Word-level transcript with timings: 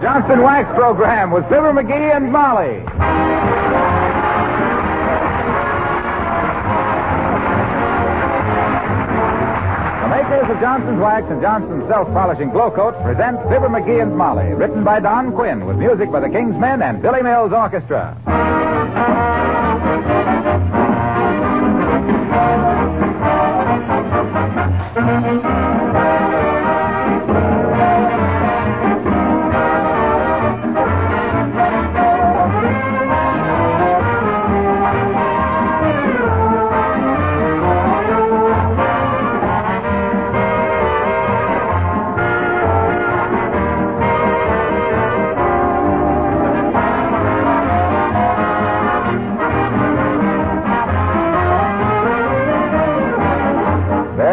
Johnson 0.00 0.42
Wax 0.42 0.68
program 0.74 1.30
with 1.30 1.44
Fibber 1.44 1.72
McGee 1.72 2.14
and 2.14 2.30
Molly. 2.30 2.80
The 10.02 10.08
makers 10.10 10.50
of 10.50 10.60
Johnson's 10.60 11.00
Wax 11.00 11.26
and 11.30 11.40
Johnson's 11.40 11.88
Self-Polishing 11.88 12.50
Glow 12.50 12.70
Coat 12.70 12.94
present 13.02 13.40
Fibber 13.44 13.70
McGee 13.70 14.02
and 14.02 14.14
Molly, 14.14 14.52
written 14.52 14.84
by 14.84 15.00
Don 15.00 15.32
Quinn 15.32 15.64
with 15.64 15.78
music 15.78 16.12
by 16.12 16.20
the 16.20 16.28
King's 16.28 16.56
Men 16.56 16.82
and 16.82 17.00
Billy 17.00 17.22
Mills 17.22 17.52
Orchestra. 17.52 18.16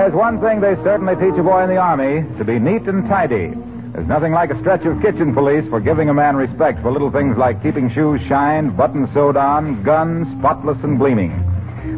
There's 0.04 0.16
one 0.16 0.42
thing 0.42 0.60
they 0.60 0.76
certainly 0.84 1.16
teach 1.16 1.40
a 1.40 1.44
boy 1.44 1.64
in 1.64 1.70
the 1.70 1.78
Army 1.78 2.28
to 2.38 2.44
be 2.44 2.60
neat 2.60 2.82
and 2.90 3.08
tidy. 3.08 3.54
There's 3.94 4.06
nothing 4.06 4.34
like 4.34 4.50
a 4.50 4.60
stretch 4.60 4.84
of 4.84 5.02
kitchen 5.02 5.34
police 5.34 5.66
for 5.70 5.80
giving 5.80 6.10
a 6.10 6.14
man 6.14 6.36
respect 6.36 6.82
for 6.82 6.92
little 6.92 7.10
things 7.10 7.38
like 7.38 7.64
keeping 7.64 7.90
shoes 7.90 8.20
shined, 8.28 8.76
buttons 8.76 9.08
sewed 9.14 9.38
on, 9.38 9.82
guns 9.84 10.28
spotless 10.40 10.78
and 10.84 11.00
gleaming. 11.00 11.32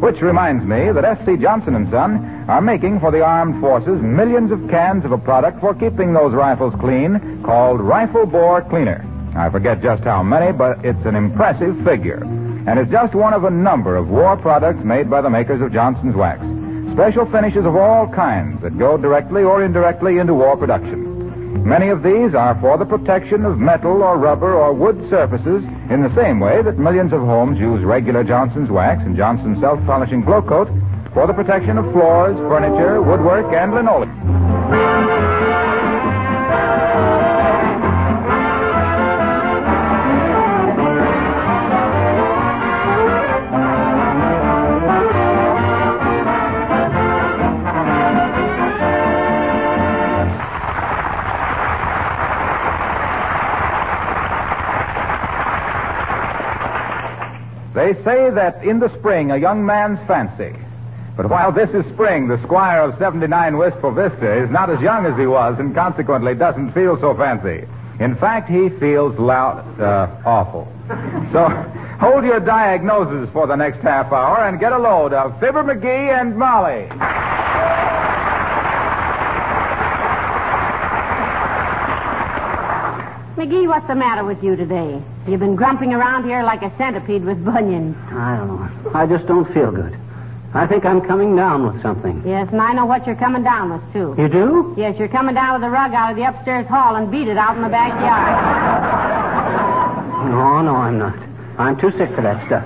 Which 0.00 0.20
reminds 0.20 0.64
me 0.64 0.92
that 0.92 1.04
S.C. 1.04 1.36
Johnson 1.38 1.74
and 1.74 1.90
Son 1.90 2.44
are 2.48 2.60
making 2.60 3.00
for 3.00 3.10
the 3.10 3.24
armed 3.24 3.60
forces 3.60 4.00
millions 4.00 4.52
of 4.52 4.70
cans 4.70 5.04
of 5.04 5.10
a 5.10 5.18
product 5.18 5.58
for 5.58 5.74
keeping 5.74 6.12
those 6.12 6.32
rifles 6.32 6.74
clean 6.78 7.42
called 7.42 7.80
Rifle 7.80 8.24
Bore 8.24 8.62
Cleaner. 8.62 9.04
I 9.34 9.50
forget 9.50 9.82
just 9.82 10.04
how 10.04 10.22
many, 10.22 10.52
but 10.52 10.84
it's 10.84 11.04
an 11.06 11.16
impressive 11.16 11.82
figure. 11.82 12.22
And 12.68 12.78
it's 12.78 12.92
just 12.92 13.16
one 13.16 13.34
of 13.34 13.42
a 13.42 13.50
number 13.50 13.96
of 13.96 14.08
war 14.08 14.36
products 14.36 14.84
made 14.84 15.10
by 15.10 15.22
the 15.22 15.30
makers 15.30 15.60
of 15.60 15.72
Johnson's 15.72 16.14
Wax. 16.14 16.40
Special 16.96 17.26
finishes 17.26 17.66
of 17.66 17.76
all 17.76 18.08
kinds 18.08 18.62
that 18.62 18.78
go 18.78 18.96
directly 18.96 19.42
or 19.42 19.62
indirectly 19.62 20.16
into 20.16 20.32
war 20.32 20.56
production. 20.56 21.62
Many 21.62 21.88
of 21.88 22.02
these 22.02 22.34
are 22.34 22.58
for 22.58 22.78
the 22.78 22.86
protection 22.86 23.44
of 23.44 23.58
metal 23.58 24.02
or 24.02 24.16
rubber 24.16 24.54
or 24.54 24.72
wood 24.72 25.06
surfaces 25.10 25.62
in 25.90 26.02
the 26.02 26.14
same 26.14 26.40
way 26.40 26.62
that 26.62 26.78
millions 26.78 27.12
of 27.12 27.20
homes 27.20 27.58
use 27.58 27.84
regular 27.84 28.24
Johnson's 28.24 28.70
Wax 28.70 29.02
and 29.04 29.14
Johnson's 29.14 29.60
Self-Polishing 29.60 30.22
Glow 30.22 30.40
Coat 30.40 30.70
for 31.12 31.26
the 31.26 31.34
protection 31.34 31.76
of 31.76 31.84
floors, 31.92 32.34
furniture, 32.48 33.02
woodwork, 33.02 33.52
and 33.52 33.74
linoleum. 33.74 35.35
That 58.36 58.62
in 58.62 58.80
the 58.80 58.94
spring 58.98 59.30
a 59.30 59.38
young 59.38 59.64
man's 59.64 59.98
fancy. 60.06 60.54
But 61.16 61.30
while 61.30 61.52
this 61.52 61.70
is 61.70 61.90
spring, 61.94 62.28
the 62.28 62.36
squire 62.42 62.82
of 62.82 62.98
79 62.98 63.56
Wistful 63.56 63.92
Vista 63.92 64.30
is 64.44 64.50
not 64.50 64.68
as 64.68 64.78
young 64.82 65.06
as 65.06 65.18
he 65.18 65.26
was 65.26 65.58
and 65.58 65.74
consequently 65.74 66.34
doesn't 66.34 66.72
feel 66.72 67.00
so 67.00 67.14
fancy. 67.14 67.66
In 67.98 68.14
fact, 68.14 68.50
he 68.50 68.68
feels 68.68 69.18
loud, 69.18 69.80
uh, 69.80 70.10
awful. 70.26 70.70
So 71.32 71.48
hold 71.98 72.26
your 72.26 72.38
diagnoses 72.40 73.30
for 73.32 73.46
the 73.46 73.56
next 73.56 73.78
half 73.78 74.12
hour 74.12 74.44
and 74.44 74.60
get 74.60 74.72
a 74.72 74.78
load 74.78 75.14
of 75.14 75.40
Fibber 75.40 75.64
McGee 75.64 76.12
and 76.12 76.36
Molly. 76.36 76.88
McGee, 83.38 83.66
what's 83.66 83.86
the 83.86 83.94
matter 83.94 84.24
with 84.24 84.44
you 84.44 84.56
today? 84.56 85.02
You've 85.28 85.40
been 85.40 85.56
grumping 85.56 85.92
around 85.92 86.24
here 86.24 86.42
like 86.44 86.62
a 86.62 86.70
centipede 86.78 87.24
with 87.24 87.44
bunions. 87.44 87.96
I 88.12 88.36
don't 88.36 88.48
know. 88.84 88.90
I 88.94 89.06
just 89.06 89.26
don't 89.26 89.52
feel 89.52 89.72
good. 89.72 89.96
I 90.54 90.66
think 90.66 90.84
I'm 90.84 91.00
coming 91.00 91.34
down 91.34 91.66
with 91.66 91.82
something. 91.82 92.22
Yes, 92.24 92.48
and 92.52 92.62
I 92.62 92.72
know 92.72 92.86
what 92.86 93.06
you're 93.06 93.16
coming 93.16 93.42
down 93.42 93.72
with, 93.72 93.92
too. 93.92 94.14
You 94.16 94.28
do? 94.28 94.74
Yes, 94.78 94.96
you're 94.98 95.08
coming 95.08 95.34
down 95.34 95.54
with 95.54 95.62
the 95.62 95.68
rug 95.70 95.92
out 95.92 96.12
of 96.12 96.16
the 96.16 96.22
upstairs 96.24 96.66
hall 96.68 96.94
and 96.96 97.10
beat 97.10 97.26
it 97.28 97.36
out 97.36 97.56
in 97.56 97.62
the 97.62 97.68
backyard. 97.68 98.32
No, 100.30 100.62
no, 100.62 100.76
I'm 100.76 100.98
not. 100.98 101.16
I'm 101.58 101.76
too 101.78 101.90
sick 101.98 102.10
for 102.14 102.22
that 102.22 102.46
stuff. 102.46 102.64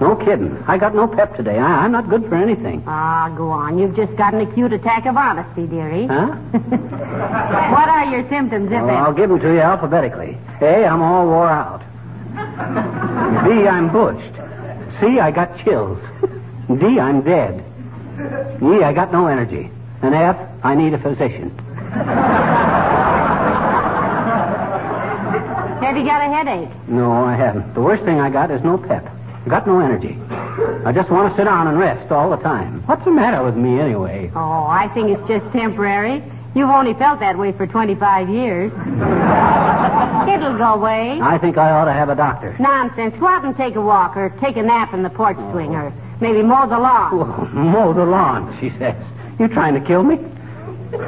No 0.00 0.16
kidding. 0.16 0.56
I 0.66 0.78
got 0.78 0.94
no 0.94 1.06
pep 1.06 1.36
today. 1.36 1.58
I, 1.58 1.84
I'm 1.84 1.92
not 1.92 2.08
good 2.08 2.26
for 2.28 2.34
anything. 2.34 2.82
Ah, 2.86 3.32
go 3.36 3.50
on. 3.50 3.78
You've 3.78 3.94
just 3.94 4.16
got 4.16 4.34
an 4.34 4.40
acute 4.40 4.72
attack 4.72 5.06
of 5.06 5.16
honesty, 5.16 5.66
dearie. 5.66 6.06
Huh? 6.06 6.26
what 6.52 7.88
are 7.88 8.06
your 8.06 8.28
symptoms, 8.28 8.66
if 8.66 8.72
Well, 8.72 8.88
any? 8.88 8.96
I'll 8.98 9.12
give 9.12 9.28
them 9.30 9.38
to 9.40 9.52
you 9.52 9.60
alphabetically. 9.60 10.36
A, 10.60 10.86
I'm 10.86 11.02
all 11.02 11.26
wore 11.26 11.48
out. 11.48 11.82
B, 13.44 13.66
I'm 13.66 13.90
bushed. 13.90 14.34
C, 15.00 15.18
I 15.18 15.30
got 15.30 15.58
chills. 15.64 15.98
D, 16.68 17.00
I'm 17.00 17.22
dead. 17.22 17.64
E, 18.62 18.82
I 18.82 18.92
got 18.92 19.12
no 19.12 19.26
energy. 19.26 19.70
And 20.02 20.14
F, 20.14 20.36
I 20.62 20.74
need 20.74 20.94
a 20.94 20.98
physician. 20.98 21.50
Have 25.80 25.96
you 25.96 26.04
got 26.04 26.22
a 26.22 26.32
headache? 26.32 26.88
No, 26.88 27.10
I 27.24 27.34
haven't. 27.34 27.74
The 27.74 27.80
worst 27.80 28.04
thing 28.04 28.20
I 28.20 28.30
got 28.30 28.50
is 28.50 28.62
no 28.62 28.78
pep. 28.78 29.06
I 29.44 29.48
got 29.48 29.66
no 29.66 29.80
energy. 29.80 30.16
I 30.84 30.92
just 30.92 31.10
want 31.10 31.32
to 31.32 31.36
sit 31.36 31.44
down 31.44 31.66
and 31.66 31.78
rest 31.78 32.12
all 32.12 32.30
the 32.30 32.36
time. 32.36 32.82
What's 32.86 33.04
the 33.04 33.10
matter 33.10 33.42
with 33.42 33.56
me 33.56 33.80
anyway? 33.80 34.30
Oh, 34.36 34.66
I 34.66 34.88
think 34.94 35.16
it's 35.16 35.26
just 35.26 35.50
temporary. 35.52 36.22
You've 36.54 36.70
only 36.70 36.94
felt 36.94 37.20
that 37.20 37.38
way 37.38 37.52
for 37.52 37.66
25 37.66 38.28
years. 38.28 38.72
It'll 40.28 40.58
go 40.58 40.74
away. 40.74 41.20
I 41.20 41.38
think 41.38 41.56
I 41.58 41.70
ought 41.70 41.84
to 41.84 41.92
have 41.92 42.08
a 42.08 42.14
doctor. 42.16 42.56
Nonsense. 42.58 43.14
Go 43.18 43.26
out 43.26 43.44
and 43.44 43.56
take 43.56 43.76
a 43.76 43.80
walk 43.80 44.16
or 44.16 44.30
take 44.40 44.56
a 44.56 44.62
nap 44.62 44.92
in 44.92 45.02
the 45.02 45.10
porch 45.10 45.36
swing 45.52 45.74
or 45.74 45.92
maybe 46.20 46.42
mow 46.42 46.68
the 46.68 46.78
lawn. 46.78 47.10
Oh, 47.14 47.48
mow 47.52 47.92
the 47.92 48.04
lawn, 48.04 48.56
she 48.60 48.70
says. 48.78 48.96
You 49.38 49.46
trying 49.48 49.74
to 49.74 49.80
kill 49.80 50.02
me? 50.02 50.18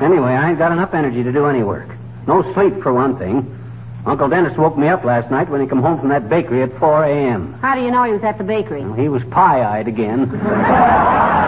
Anyway, 0.00 0.32
I 0.32 0.50
ain't 0.50 0.58
got 0.58 0.70
enough 0.70 0.94
energy 0.94 1.24
to 1.24 1.32
do 1.32 1.46
any 1.46 1.62
work. 1.64 1.88
No 2.28 2.42
sleep, 2.54 2.80
for 2.82 2.92
one 2.94 3.18
thing. 3.18 3.58
Uncle 4.06 4.28
Dennis 4.28 4.56
woke 4.56 4.78
me 4.78 4.88
up 4.88 5.04
last 5.04 5.30
night 5.30 5.48
when 5.48 5.60
he 5.60 5.66
come 5.66 5.80
home 5.82 5.98
from 5.98 6.08
that 6.10 6.28
bakery 6.28 6.62
at 6.62 6.76
4 6.78 7.04
a.m. 7.04 7.54
How 7.54 7.74
do 7.74 7.82
you 7.82 7.90
know 7.90 8.04
he 8.04 8.12
was 8.12 8.22
at 8.22 8.38
the 8.38 8.44
bakery? 8.44 8.84
He 9.00 9.08
was 9.08 9.22
pie-eyed 9.24 9.88
again. 9.88 10.30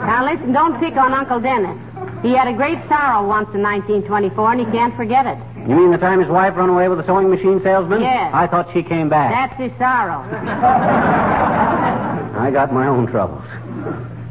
Now 0.00 0.24
listen, 0.24 0.52
don't 0.52 0.80
pick 0.80 0.96
on 0.96 1.12
Uncle 1.12 1.38
Dennis. 1.38 1.78
He 2.22 2.32
had 2.32 2.48
a 2.48 2.52
great 2.52 2.78
sorrow 2.88 3.26
once 3.26 3.48
in 3.54 3.62
1924, 3.62 4.52
and 4.52 4.60
he 4.60 4.66
can't 4.66 4.94
forget 4.94 5.26
it. 5.26 5.38
You 5.68 5.74
mean 5.74 5.90
the 5.90 5.98
time 5.98 6.20
his 6.20 6.28
wife 6.28 6.54
run 6.56 6.68
away 6.68 6.88
with 6.88 7.00
a 7.00 7.06
sewing 7.06 7.30
machine 7.30 7.62
salesman? 7.62 8.02
Yes. 8.02 8.30
I 8.34 8.46
thought 8.46 8.72
she 8.74 8.82
came 8.82 9.08
back. 9.08 9.32
That's 9.32 9.58
his 9.58 9.72
sorrow. 9.78 10.20
I 12.38 12.50
got 12.50 12.72
my 12.72 12.88
own 12.88 13.06
troubles. 13.06 13.44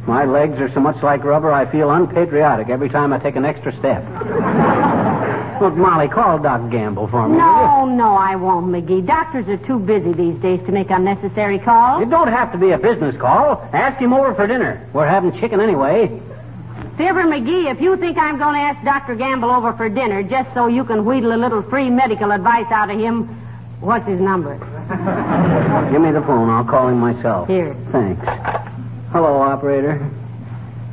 My 0.05 0.25
legs 0.25 0.59
are 0.59 0.71
so 0.73 0.79
much 0.79 1.01
like 1.03 1.23
rubber, 1.23 1.51
I 1.51 1.65
feel 1.65 1.91
unpatriotic 1.91 2.69
every 2.69 2.89
time 2.89 3.13
I 3.13 3.19
take 3.19 3.35
an 3.35 3.45
extra 3.45 3.71
step. 3.77 4.03
Look, 5.61 5.75
Molly, 5.75 6.07
call 6.07 6.39
Doc 6.39 6.71
Gamble 6.71 7.07
for 7.07 7.27
me. 7.27 7.37
No, 7.37 7.85
no, 7.85 8.15
I 8.15 8.35
won't, 8.35 8.67
McGee. 8.67 9.05
Doctors 9.05 9.47
are 9.47 9.57
too 9.57 9.77
busy 9.77 10.13
these 10.13 10.35
days 10.41 10.61
to 10.65 10.71
make 10.71 10.89
unnecessary 10.89 11.59
calls. 11.59 12.01
It 12.01 12.09
don't 12.09 12.29
have 12.29 12.51
to 12.53 12.57
be 12.57 12.71
a 12.71 12.77
business 12.77 13.15
call. 13.17 13.69
Ask 13.73 13.99
him 13.99 14.13
over 14.13 14.33
for 14.33 14.47
dinner. 14.47 14.87
We're 14.93 15.07
having 15.07 15.37
chicken 15.39 15.59
anyway. 15.59 16.21
Fibber 16.99 17.23
McGee, 17.23 17.71
if 17.71 17.79
you 17.79 17.95
think 17.95 18.17
I'm 18.17 18.37
going 18.37 18.55
to 18.55 18.59
ask 18.59 18.83
Dr. 18.83 19.15
Gamble 19.15 19.49
over 19.49 19.71
for 19.71 19.87
dinner 19.87 20.21
just 20.21 20.53
so 20.53 20.67
you 20.67 20.83
can 20.83 21.05
wheedle 21.05 21.33
a 21.33 21.39
little 21.39 21.61
free 21.61 21.89
medical 21.89 22.29
advice 22.33 22.69
out 22.71 22.89
of 22.89 22.99
him, 22.99 23.23
what's 23.79 24.05
his 24.05 24.19
number? 24.19 24.55
Give 25.93 26.01
me 26.01 26.11
the 26.11 26.21
phone. 26.21 26.49
I'll 26.49 26.65
call 26.65 26.89
him 26.89 26.99
myself. 26.99 27.47
Here. 27.47 27.73
Thanks. 27.93 28.21
Hello, 29.13 29.37
operator. 29.37 30.11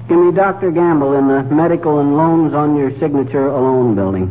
Give 0.06 0.16
me 0.16 0.30
Dr. 0.30 0.70
Gamble 0.70 1.14
in 1.14 1.26
the 1.26 1.42
medical 1.42 1.98
and 1.98 2.16
loans 2.16 2.54
on 2.54 2.76
your 2.76 2.96
signature 3.00 3.48
alone 3.48 3.96
building. 3.96 4.30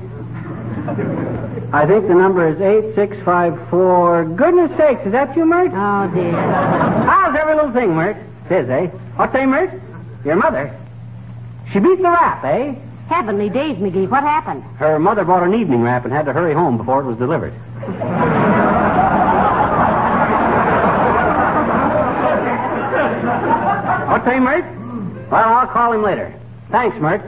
I 1.74 1.86
think 1.86 2.08
the 2.08 2.16
number 2.16 2.48
is 2.48 2.62
8654. 2.62 4.24
Goodness 4.38 4.78
sakes, 4.78 5.06
is 5.06 5.12
that 5.12 5.36
you, 5.36 5.46
Myrt? 5.46 5.74
Oh, 5.74 6.10
dear. 6.16 6.32
How's 6.32 7.36
every 7.36 7.56
little 7.56 7.74
thing, 7.74 7.94
Myrt? 7.94 8.16
Tis, 8.48 8.70
eh? 8.70 8.86
What's 9.18 9.34
say, 9.34 9.46
Myrt? 9.46 9.74
Your 10.24 10.38
mother. 10.38 10.74
She 11.72 11.80
beat 11.80 11.98
the 11.98 12.10
rap, 12.10 12.44
eh? 12.44 12.76
Heavenly 13.08 13.50
days, 13.50 13.78
McGee. 13.78 14.10
What 14.10 14.24
happened? 14.24 14.64
Her 14.78 14.98
mother 15.00 15.24
bought 15.24 15.44
an 15.44 15.54
evening 15.54 15.82
wrap 15.82 16.06
and 16.06 16.14
had 16.14 16.26
to 16.26 16.34
hurry 16.34 16.54
home 16.54 16.78
before 16.78 17.02
it 17.02 17.06
was 17.06 17.18
delivered. 17.18 17.54
What's 24.10 24.26
say, 24.26 24.40
Myrt? 24.40 24.66
Well, 25.30 25.54
I'll 25.54 25.68
call 25.68 25.92
him 25.94 26.02
later. 26.02 26.34
Thanks, 26.72 26.98
Myrt. 26.98 27.22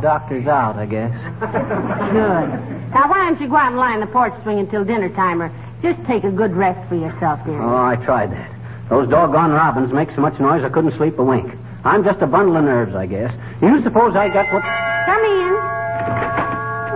Doctor's 0.00 0.46
out, 0.46 0.76
I 0.76 0.86
guess. 0.86 1.10
Good. 1.40 2.76
Now, 2.92 3.08
why 3.10 3.28
don't 3.28 3.40
you 3.40 3.48
go 3.48 3.56
out 3.56 3.68
and 3.68 3.76
lie 3.76 3.94
on 3.94 4.00
the 4.00 4.06
porch 4.06 4.32
swing 4.42 4.58
until 4.58 4.84
dinner 4.84 5.08
timer? 5.08 5.50
Just 5.82 6.04
take 6.06 6.24
a 6.24 6.30
good 6.30 6.54
rest 6.54 6.88
for 6.88 6.94
yourself, 6.94 7.44
dear. 7.44 7.60
Oh, 7.60 7.76
I 7.76 7.96
tried 7.96 8.32
that. 8.32 8.50
Those 8.88 9.08
doggone 9.08 9.52
robins 9.52 9.92
make 9.92 10.10
so 10.14 10.20
much 10.20 10.38
noise 10.38 10.64
I 10.64 10.68
couldn't 10.68 10.96
sleep 10.96 11.18
a 11.18 11.24
wink. 11.24 11.52
I'm 11.86 12.02
just 12.04 12.20
a 12.20 12.26
bundle 12.26 12.56
of 12.56 12.64
nerves, 12.64 12.94
I 12.96 13.06
guess. 13.06 13.32
You 13.62 13.80
suppose 13.84 14.16
I 14.16 14.28
got 14.28 14.52
what... 14.52 14.62
Come 15.06 15.24
in. 15.24 15.52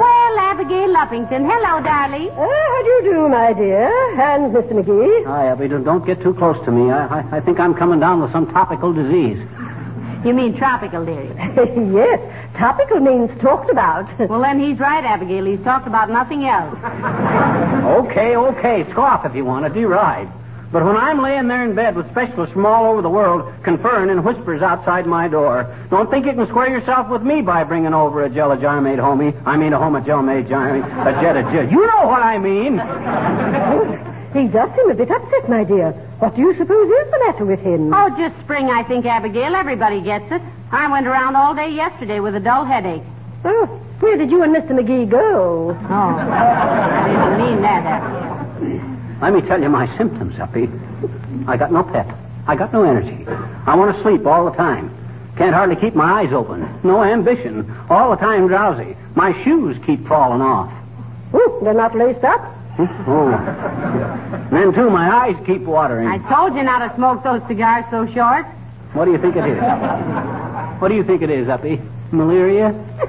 Well, 0.00 0.38
Abigail 0.40 0.94
Uppington. 0.96 1.48
Hello, 1.48 1.80
darling. 1.82 2.28
Uh, 2.30 2.34
how 2.48 2.82
do 2.82 2.88
you 2.88 3.02
do, 3.14 3.28
my 3.28 3.52
dear? 3.52 3.88
And 4.20 4.52
Mr. 4.52 4.72
McGee? 4.72 5.24
Hi, 5.26 5.46
Abby, 5.46 5.68
don't- 5.68 5.84
don't 5.84 6.04
get 6.04 6.20
too 6.20 6.34
close 6.34 6.62
to 6.64 6.72
me. 6.72 6.90
I, 6.90 7.20
I, 7.20 7.36
I 7.36 7.40
think 7.40 7.60
I'm 7.60 7.72
coming 7.74 8.00
down 8.00 8.20
with 8.20 8.32
some 8.32 8.50
topical 8.52 8.92
disease. 8.92 9.38
You 10.24 10.34
mean 10.34 10.56
tropical, 10.58 11.04
dearie. 11.06 11.28
yes, 11.94 12.20
topical 12.58 12.98
means 13.00 13.30
talked 13.40 13.70
about. 13.70 14.06
Well, 14.28 14.40
then 14.42 14.58
he's 14.60 14.78
right, 14.78 15.04
Abigail. 15.04 15.46
He's 15.46 15.60
talked 15.62 15.86
about 15.86 16.10
nothing 16.10 16.44
else. 16.46 16.76
Okay, 18.06 18.36
okay. 18.36 18.90
Scoff 18.90 19.24
if 19.24 19.34
you 19.34 19.44
want 19.46 19.72
to. 19.72 19.80
You're 19.80 19.88
right. 19.88 20.28
But 20.72 20.84
when 20.84 20.96
I'm 20.96 21.20
laying 21.20 21.48
there 21.48 21.64
in 21.64 21.74
bed 21.74 21.96
with 21.96 22.08
specialists 22.12 22.52
from 22.52 22.64
all 22.64 22.92
over 22.92 23.02
the 23.02 23.10
world 23.10 23.52
conferring 23.64 24.08
in 24.08 24.22
whispers 24.22 24.62
outside 24.62 25.04
my 25.04 25.26
door, 25.26 25.66
don't 25.90 26.08
think 26.08 26.26
you 26.26 26.32
can 26.32 26.46
square 26.46 26.68
yourself 26.68 27.08
with 27.08 27.22
me 27.22 27.42
by 27.42 27.64
bringing 27.64 27.92
over 27.92 28.22
a 28.22 28.30
jello 28.30 28.54
jar 28.56 28.80
made 28.80 29.00
homie. 29.00 29.34
I 29.44 29.56
mean 29.56 29.72
a 29.72 29.78
homa 29.78 30.00
jar 30.00 30.22
made 30.22 30.48
jar. 30.48 30.76
A 30.76 31.12
jet 31.20 31.36
of 31.36 31.52
jet. 31.52 31.72
You 31.72 31.84
know 31.86 32.06
what 32.06 32.22
I 32.22 32.38
mean. 32.38 32.74
he 34.32 34.46
does 34.46 34.70
seem 34.76 34.90
a 34.90 34.94
bit 34.94 35.10
upset, 35.10 35.48
my 35.48 35.64
dear. 35.64 35.90
What 36.20 36.36
do 36.36 36.42
you 36.42 36.56
suppose 36.56 36.88
is 36.88 37.10
the 37.10 37.18
matter 37.26 37.44
with 37.44 37.60
him? 37.60 37.92
Oh, 37.92 38.08
just 38.16 38.38
spring, 38.44 38.70
I 38.70 38.84
think, 38.84 39.06
Abigail. 39.06 39.56
Everybody 39.56 40.00
gets 40.00 40.30
it. 40.30 40.40
I 40.70 40.88
went 40.88 41.08
around 41.08 41.34
all 41.34 41.52
day 41.52 41.70
yesterday 41.70 42.20
with 42.20 42.36
a 42.36 42.40
dull 42.40 42.64
headache. 42.64 43.02
Oh, 43.44 43.66
where 43.98 44.16
did 44.16 44.30
you 44.30 44.44
and 44.44 44.54
Mr. 44.54 44.70
McGee 44.70 45.10
go? 45.10 45.70
Oh, 45.70 45.84
I 45.90 47.08
didn't 47.08 47.38
mean 47.44 47.62
that, 47.62 47.84
Abigail. 47.84 48.29
Let 49.20 49.34
me 49.34 49.42
tell 49.42 49.60
you 49.60 49.68
my 49.68 49.86
symptoms, 49.98 50.38
Uppy. 50.38 50.68
I 51.46 51.56
got 51.56 51.72
no 51.72 51.82
pep. 51.82 52.08
I 52.46 52.56
got 52.56 52.72
no 52.72 52.84
energy. 52.84 53.26
I 53.66 53.76
want 53.76 53.94
to 53.94 54.02
sleep 54.02 54.24
all 54.26 54.46
the 54.46 54.56
time. 54.56 54.96
Can't 55.36 55.54
hardly 55.54 55.76
keep 55.76 55.94
my 55.94 56.22
eyes 56.22 56.32
open. 56.32 56.66
No 56.82 57.02
ambition. 57.02 57.70
All 57.88 58.10
the 58.10 58.16
time 58.16 58.48
drowsy. 58.48 58.96
My 59.14 59.32
shoes 59.44 59.76
keep 59.84 60.06
falling 60.06 60.40
off. 60.40 60.72
Oh, 61.32 61.60
they're 61.62 61.74
not 61.74 61.94
laced 61.94 62.24
up? 62.24 62.40
Hmm? 62.76 63.10
Oh. 63.10 63.28
And 63.30 64.52
then, 64.52 64.72
too, 64.72 64.90
my 64.90 65.10
eyes 65.10 65.36
keep 65.46 65.62
watering. 65.62 66.08
I 66.08 66.18
told 66.32 66.54
you 66.54 66.62
not 66.62 66.86
to 66.88 66.94
smoke 66.96 67.22
those 67.22 67.42
cigars 67.46 67.84
so 67.90 68.06
short. 68.12 68.46
What 68.94 69.04
do 69.04 69.12
you 69.12 69.18
think 69.18 69.36
it 69.36 69.44
is? 69.44 69.60
What 70.80 70.88
do 70.88 70.94
you 70.94 71.04
think 71.04 71.22
it 71.22 71.30
is, 71.30 71.48
Uppy? 71.48 71.80
Malaria? 72.12 72.74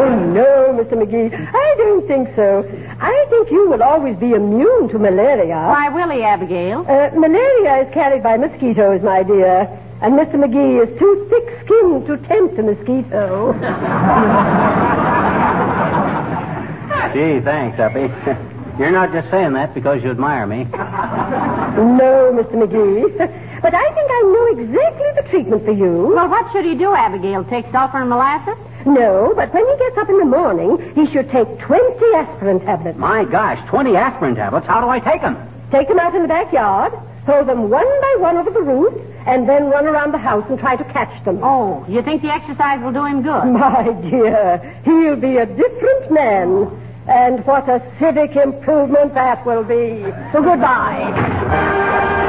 Oh, 0.00 0.18
no, 0.32 0.72
Mr. 0.72 0.92
McGee. 0.92 1.30
I 1.34 1.74
don't 1.76 2.06
think 2.06 2.34
so. 2.34 2.64
I 3.00 3.26
think 3.28 3.50
you 3.50 3.68
will 3.68 3.82
always 3.82 4.16
be 4.16 4.32
immune 4.32 4.88
to 4.90 4.98
malaria. 4.98 5.56
Why, 5.56 5.90
Willie, 5.90 6.22
Abigail? 6.22 6.86
Uh, 6.88 7.10
malaria 7.18 7.82
is 7.86 7.92
carried 7.92 8.22
by 8.22 8.38
mosquitoes, 8.38 9.02
my 9.02 9.22
dear. 9.22 9.68
And 10.00 10.14
Mr. 10.14 10.36
McGee 10.36 10.86
is 10.86 10.98
too 10.98 11.26
thick-skinned 11.28 12.06
to 12.06 12.16
tempt 12.28 12.58
a 12.58 12.62
mosquito. 12.62 13.52
Gee, 17.12 17.40
thanks, 17.40 17.78
Uppy. 17.78 18.08
You're 18.78 18.92
not 18.92 19.12
just 19.12 19.28
saying 19.30 19.52
that 19.54 19.74
because 19.74 20.02
you 20.02 20.10
admire 20.10 20.46
me. 20.46 20.64
No, 20.64 22.32
Mr. 22.32 22.52
McGee. 22.52 23.39
But 23.62 23.74
I 23.74 23.84
think 23.92 24.10
I 24.10 24.20
know 24.22 24.46
exactly 24.62 25.22
the 25.22 25.28
treatment 25.28 25.64
for 25.64 25.72
you. 25.72 26.12
Well, 26.14 26.28
what 26.28 26.50
should 26.52 26.64
he 26.64 26.74
do, 26.74 26.94
Abigail? 26.94 27.44
Take 27.44 27.70
sulfur 27.70 27.98
and 27.98 28.08
molasses? 28.08 28.56
No, 28.86 29.34
but 29.36 29.52
when 29.52 29.66
he 29.66 29.76
gets 29.76 29.98
up 29.98 30.08
in 30.08 30.18
the 30.18 30.24
morning, 30.24 30.94
he 30.94 31.06
should 31.12 31.30
take 31.30 31.58
20 31.58 32.14
aspirin 32.14 32.60
tablets. 32.60 32.98
My 32.98 33.24
gosh, 33.24 33.58
20 33.68 33.94
aspirin 33.96 34.34
tablets. 34.34 34.66
How 34.66 34.80
do 34.80 34.88
I 34.88 34.98
take 34.98 35.20
them? 35.20 35.36
Take 35.70 35.88
them 35.88 35.98
out 35.98 36.14
in 36.14 36.22
the 36.22 36.28
backyard, 36.28 36.92
throw 37.26 37.44
them 37.44 37.68
one 37.68 37.84
by 38.00 38.16
one 38.18 38.38
over 38.38 38.50
the 38.50 38.62
roof, 38.62 38.94
and 39.26 39.46
then 39.46 39.68
run 39.68 39.86
around 39.86 40.12
the 40.12 40.18
house 40.18 40.44
and 40.48 40.58
try 40.58 40.76
to 40.76 40.84
catch 40.84 41.24
them. 41.24 41.40
Oh, 41.42 41.84
you 41.88 42.00
think 42.02 42.22
the 42.22 42.32
exercise 42.32 42.80
will 42.82 42.92
do 42.92 43.04
him 43.04 43.22
good? 43.22 43.44
My 43.52 43.92
dear, 44.08 44.80
he'll 44.84 45.16
be 45.16 45.36
a 45.36 45.46
different 45.46 46.10
man. 46.10 46.70
And 47.06 47.44
what 47.44 47.68
a 47.68 47.82
civic 47.98 48.36
improvement 48.36 49.14
that 49.14 49.44
will 49.44 49.64
be. 49.64 50.04
So 50.32 50.42
goodbye. 50.42 52.19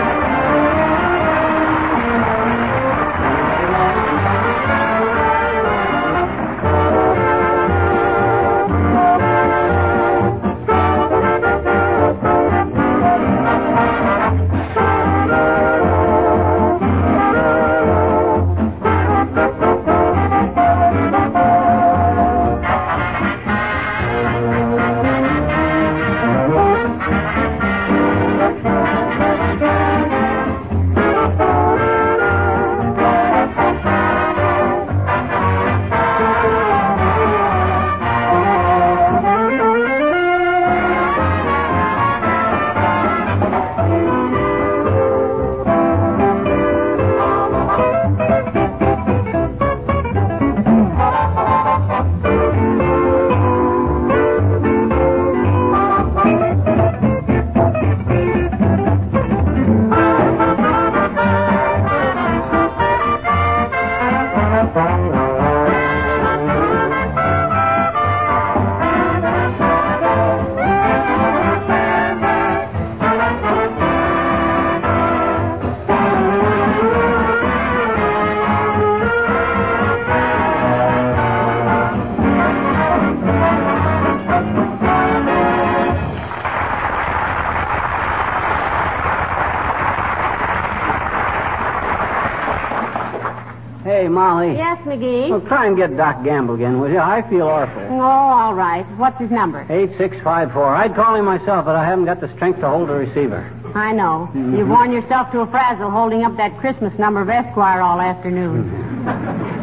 Well, 95.32 95.40
try 95.42 95.66
and 95.66 95.78
get 95.78 95.96
Doc 95.96 96.26
Gamble 96.26 96.56
again, 96.56 96.78
will 96.82 96.90
you? 96.92 97.00
I 97.00 97.22
feel 97.30 97.48
awful. 97.48 97.82
Oh, 97.90 98.02
all 98.02 98.54
right. 98.54 98.86
What's 98.98 99.18
his 99.18 99.32
number? 99.32 99.62
8654. 99.70 100.76
I'd 100.76 100.94
call 100.94 101.16
him 101.16 101.24
myself, 101.24 101.64
but 101.64 101.78
I 101.78 101.86
haven't 101.86 102.04
got 102.04 102.20
the 102.20 102.28
strength 102.36 102.60
to 102.60 102.68
hold 102.68 102.90
the 102.90 102.96
receiver. 102.96 103.50
I 103.74 103.94
know. 103.94 104.30
You've 104.36 104.68
worn 104.68 104.92
yourself 104.92 105.32
to 105.32 105.40
a 105.40 105.48
frazzle 105.48 105.90
holding 105.90 106.26
up 106.26 106.36
that 106.36 106.58
Christmas 106.58 106.92
number 107.00 107.22
of 107.22 107.30
Esquire 107.30 107.82
all 107.82 108.00
afternoon. 108.02 108.70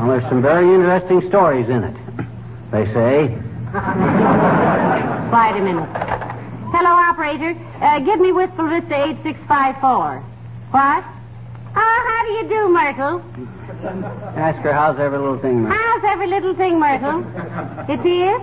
Well, 0.00 0.16
there's 0.18 0.30
some 0.30 0.40
very 0.40 0.64
interesting 0.72 1.28
stories 1.28 1.68
in 1.68 1.84
it. 1.84 1.94
They 2.70 2.86
say. 2.86 3.28
Wait 3.28 3.36
a 3.74 5.62
minute. 5.62 5.90
Hello, 6.72 6.88
operator. 6.88 7.54
Uh, 7.82 7.98
give 7.98 8.18
me 8.18 8.32
Wistful 8.32 8.68
Vista 8.68 8.94
8654. 8.94 10.20
What? 10.70 11.04
Oh, 11.76 12.02
how 12.08 12.24
do 12.24 12.32
you 12.32 12.48
do, 12.48 12.68
Myrtle? 12.70 13.22
Ask 13.84 14.58
her 14.60 14.72
how's 14.72 14.98
every 14.98 15.18
little 15.18 15.38
thing, 15.38 15.62
Myrtle. 15.62 15.78
How's 15.78 16.04
every 16.04 16.26
little 16.26 16.54
thing, 16.54 16.78
Myrtle? 16.78 17.20
It 17.88 18.00
is? 18.00 18.04
Here? 18.04 18.38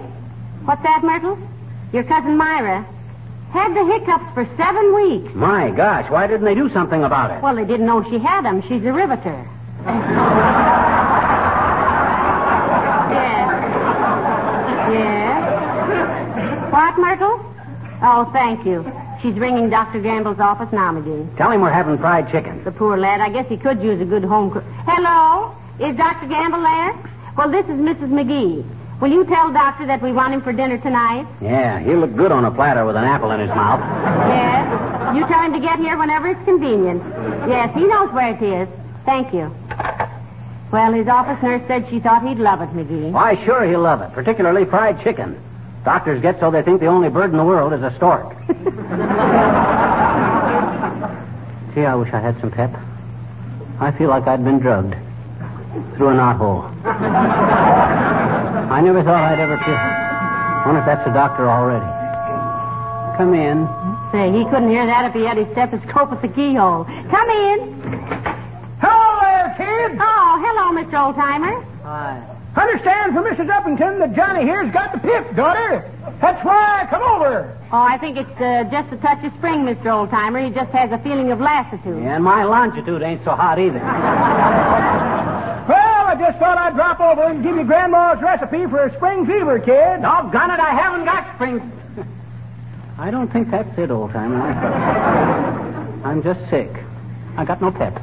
What's 0.65 0.81
that, 0.83 1.03
Myrtle? 1.03 1.37
Your 1.93 2.03
cousin 2.03 2.35
Myra. 2.37 2.85
Had 3.51 3.75
the 3.75 3.85
hiccups 3.85 4.33
for 4.33 4.45
seven 4.57 4.95
weeks. 4.95 5.33
My 5.33 5.69
gosh, 5.71 6.09
why 6.09 6.27
didn't 6.27 6.45
they 6.45 6.55
do 6.55 6.69
something 6.73 7.03
about 7.03 7.31
it? 7.31 7.41
Well, 7.41 7.55
they 7.55 7.65
didn't 7.65 7.85
know 7.85 8.03
she 8.09 8.17
had 8.17 8.43
them. 8.43 8.61
She's 8.63 8.83
a 8.83 8.91
riveter. 8.91 9.47
yes. 13.13 13.47
Yes. 14.91 16.71
What, 16.73 16.97
Myrtle? 16.99 17.39
Oh, 18.01 18.29
thank 18.33 18.65
you. 18.65 18.83
She's 19.21 19.33
ringing 19.35 19.69
Dr. 19.69 19.99
Gamble's 19.99 20.39
office 20.39 20.71
now, 20.71 20.91
McGee. 20.93 21.35
Tell 21.37 21.51
him 21.51 21.61
we're 21.61 21.71
having 21.71 21.97
fried 21.97 22.31
chicken. 22.31 22.63
The 22.63 22.71
poor 22.71 22.97
lad. 22.97 23.19
I 23.19 23.29
guess 23.29 23.47
he 23.49 23.57
could 23.57 23.81
use 23.81 23.99
a 23.99 24.05
good 24.05 24.23
home 24.23 24.51
cook. 24.51 24.63
Hello? 24.85 25.55
Is 25.79 25.95
Dr. 25.97 26.27
Gamble 26.27 26.61
there? 26.61 26.93
Well, 27.35 27.49
this 27.49 27.65
is 27.65 27.79
Mrs. 27.79 28.09
McGee. 28.09 28.63
Will 29.01 29.11
you 29.11 29.25
tell 29.25 29.51
Doctor 29.51 29.85
that 29.87 30.01
we 30.01 30.11
want 30.11 30.33
him 30.33 30.41
for 30.41 30.51
dinner 30.51 30.77
tonight? 30.79 31.27
Yeah, 31.41 31.79
he'll 31.79 31.99
look 31.99 32.15
good 32.15 32.31
on 32.31 32.45
a 32.45 32.51
platter 32.51 32.85
with 32.85 32.95
an 32.95 33.03
apple 33.03 33.31
in 33.31 33.39
his 33.39 33.49
mouth. 33.49 33.79
Yes. 34.27 35.15
You 35.15 35.27
tell 35.27 35.41
him 35.43 35.53
to 35.53 35.59
get 35.59 35.79
here 35.79 35.97
whenever 35.97 36.27
it's 36.29 36.43
convenient. 36.45 37.03
Yes, 37.47 37.73
he 37.75 37.85
knows 37.85 38.11
where 38.11 38.33
it 38.33 38.41
is. 38.41 38.67
Thank 39.05 39.33
you. 39.33 39.53
Well, 40.71 40.93
his 40.93 41.07
office 41.07 41.41
nurse 41.41 41.61
said 41.67 41.87
she 41.89 41.99
thought 41.99 42.27
he'd 42.27 42.39
love 42.39 42.61
it, 42.61 42.69
McGee. 42.69 43.11
Why, 43.11 43.43
sure 43.45 43.65
he'll 43.65 43.81
love 43.81 44.01
it, 44.01 44.11
particularly 44.13 44.65
fried 44.65 45.01
chicken. 45.03 45.39
Doctors 45.83 46.21
get 46.21 46.39
so 46.39 46.51
they 46.51 46.61
think 46.63 46.79
the 46.79 46.87
only 46.87 47.09
bird 47.09 47.31
in 47.31 47.37
the 47.37 47.45
world 47.45 47.73
is 47.73 47.81
a 47.81 47.93
stork. 47.95 48.35
Gee, 51.73 51.85
I 51.85 51.95
wish 51.95 52.11
I 52.13 52.19
had 52.19 52.39
some 52.41 52.51
pep. 52.51 52.71
I 53.79 53.91
feel 53.91 54.09
like 54.09 54.27
I'd 54.27 54.43
been 54.43 54.59
drugged 54.59 54.95
through 55.95 56.09
a 56.09 56.13
knothole. 56.13 56.63
I 56.85 58.81
never 58.81 59.03
thought 59.03 59.23
I'd 59.23 59.39
ever 59.39 59.57
feel. 59.59 59.77
Wonder 60.65 60.79
if 60.81 60.85
that's 60.85 61.07
a 61.07 61.13
doctor 61.13 61.49
already. 61.49 61.85
Come 63.17 63.33
in. 63.33 63.67
Say, 64.11 64.31
he 64.31 64.43
couldn't 64.45 64.69
hear 64.69 64.85
that 64.85 65.05
if 65.05 65.13
he 65.13 65.23
had 65.23 65.37
his 65.37 65.47
stethoscope 65.51 66.11
at 66.11 66.21
the 66.21 66.27
keyhole. 66.27 66.83
Come 66.85 67.29
in. 67.29 67.81
Hello 68.81 69.19
there, 69.21 69.53
kid. 69.57 69.97
Oh, 69.99 70.37
hello, 70.43 70.71
Mr. 70.81 71.13
Oldtimer. 71.13 71.63
Hi. 71.83 72.36
Understand 72.57 73.13
from 73.13 73.25
Mrs. 73.25 73.47
Uppington 73.49 73.99
that 73.99 74.15
Johnny 74.15 74.43
here's 74.43 74.71
got 74.73 74.91
the 74.91 74.97
pip, 74.99 75.35
daughter. 75.35 75.89
That's 76.19 76.43
why 76.43 76.81
I 76.81 76.85
come 76.87 77.03
over. 77.03 77.55
Oh, 77.71 77.81
I 77.81 77.97
think 77.99 78.17
it's 78.17 78.41
uh, 78.41 78.63
just 78.71 78.91
a 78.91 78.97
touch 78.97 79.23
of 79.23 79.31
spring, 79.35 79.65
Mr. 79.65 79.85
Oldtimer. 79.85 80.43
He 80.43 80.51
just 80.53 80.71
has 80.71 80.91
a 80.91 80.97
feeling 80.99 81.31
of 81.31 81.39
lassitude. 81.39 82.01
Yeah, 82.03 82.15
and 82.15 82.23
my 82.23 82.43
longitude 82.45 83.03
ain't 83.03 83.23
so 83.23 83.31
hot 83.31 83.59
either. 83.59 83.79
Well, 85.67 86.07
I 86.07 86.15
just 86.15 86.39
thought 86.39 86.57
I'd 86.57 86.75
drop 86.75 87.01
over 87.01 87.23
and 87.23 87.43
give 87.43 87.57
you 87.57 87.65
Grandma's 87.65 88.21
recipe 88.21 88.65
for 88.67 88.85
a 88.85 88.95
spring 88.95 89.25
fever, 89.25 89.59
kid. 89.59 90.01
Doggone 90.01 90.51
it, 90.51 90.61
I 90.61 90.69
haven't 90.69 91.03
got 91.03 91.35
spring. 91.35 91.59
I 92.97 93.11
don't 93.11 93.29
think 93.29 93.51
that's 93.51 93.77
it, 93.77 93.89
Oldtimer. 93.89 94.41
I'm 96.05 96.23
just 96.23 96.39
sick. 96.49 96.69
I 97.35 97.43
got 97.43 97.61
no 97.61 97.69
pep. 97.69 98.01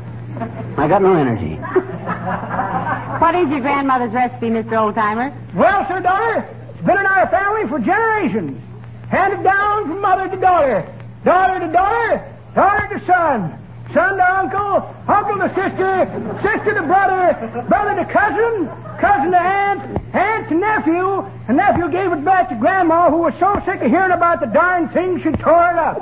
I 0.76 0.88
got 0.88 1.02
no 1.02 1.14
energy. 1.14 1.58
What 3.24 3.34
is 3.36 3.48
your 3.48 3.60
grandmother's 3.60 4.12
recipe, 4.12 4.48
Mr. 4.50 4.72
Oldtimer? 4.72 5.32
Well, 5.54 5.86
sir, 5.88 6.00
daughter, 6.00 6.46
it's 6.74 6.84
been 6.84 6.98
in 6.98 7.06
our 7.06 7.26
family 7.28 7.66
for 7.68 7.78
generations. 7.78 8.60
Handed 9.08 9.42
down 9.42 9.84
from 9.84 10.00
mother 10.00 10.28
to 10.28 10.36
daughter, 10.36 10.84
daughter 11.24 11.60
to 11.64 11.72
daughter, 11.72 12.34
daughter 12.54 12.98
to 12.98 13.06
son, 13.06 13.56
son 13.94 14.16
to 14.16 14.34
uncle, 14.38 14.94
uncle 15.08 15.36
to 15.38 15.48
sister, 15.54 16.06
sister 16.42 16.74
to 16.74 16.82
brother, 16.82 17.64
brother 17.68 17.94
to 18.02 18.12
cousin, 18.12 18.68
cousin 19.00 19.30
to 19.30 19.40
aunt, 19.40 20.14
aunt 20.14 20.48
to 20.48 20.54
nephew, 20.56 21.24
and 21.48 21.56
nephew 21.56 21.88
gave 21.90 22.12
it 22.12 22.24
back 22.24 22.48
to 22.50 22.56
grandma 22.56 23.10
who 23.10 23.18
was 23.18 23.34
so 23.38 23.54
sick 23.64 23.80
of 23.80 23.90
hearing 23.90 24.10
about 24.12 24.40
the 24.40 24.46
darn 24.46 24.88
thing 24.90 25.18
she 25.18 25.30
tore 25.30 25.70
it 25.70 25.78
up. 25.78 25.98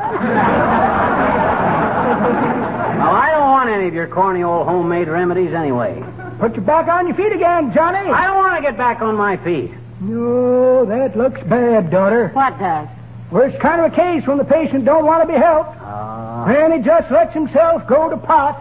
Well, 3.02 3.14
I 3.14 3.30
don't 3.30 3.31
want 3.62 3.74
any 3.78 3.86
of 3.86 3.94
your 3.94 4.08
corny 4.08 4.42
old 4.42 4.66
homemade 4.66 5.06
remedies 5.06 5.52
anyway. 5.54 6.02
Put 6.40 6.56
you 6.56 6.62
back 6.62 6.88
on 6.88 7.06
your 7.06 7.14
feet 7.14 7.30
again, 7.30 7.72
Johnny. 7.72 7.98
I 8.10 8.26
don't 8.26 8.36
want 8.36 8.56
to 8.56 8.62
get 8.62 8.76
back 8.76 9.00
on 9.00 9.14
my 9.14 9.36
feet. 9.36 9.70
No, 10.00 10.84
that 10.84 11.16
looks 11.16 11.40
bad, 11.44 11.88
daughter. 11.88 12.28
What 12.32 12.58
does? 12.58 12.88
Well, 13.30 13.44
it's 13.48 13.56
kind 13.62 13.80
of 13.80 13.92
a 13.92 13.94
case 13.94 14.26
when 14.26 14.38
the 14.38 14.44
patient 14.44 14.84
don't 14.84 15.06
want 15.06 15.22
to 15.22 15.32
be 15.32 15.38
helped. 15.38 15.80
Uh, 15.80 16.46
And 16.48 16.74
he 16.74 16.80
just 16.80 17.08
lets 17.12 17.32
himself 17.32 17.86
go 17.86 18.10
to 18.10 18.16
pot, 18.16 18.60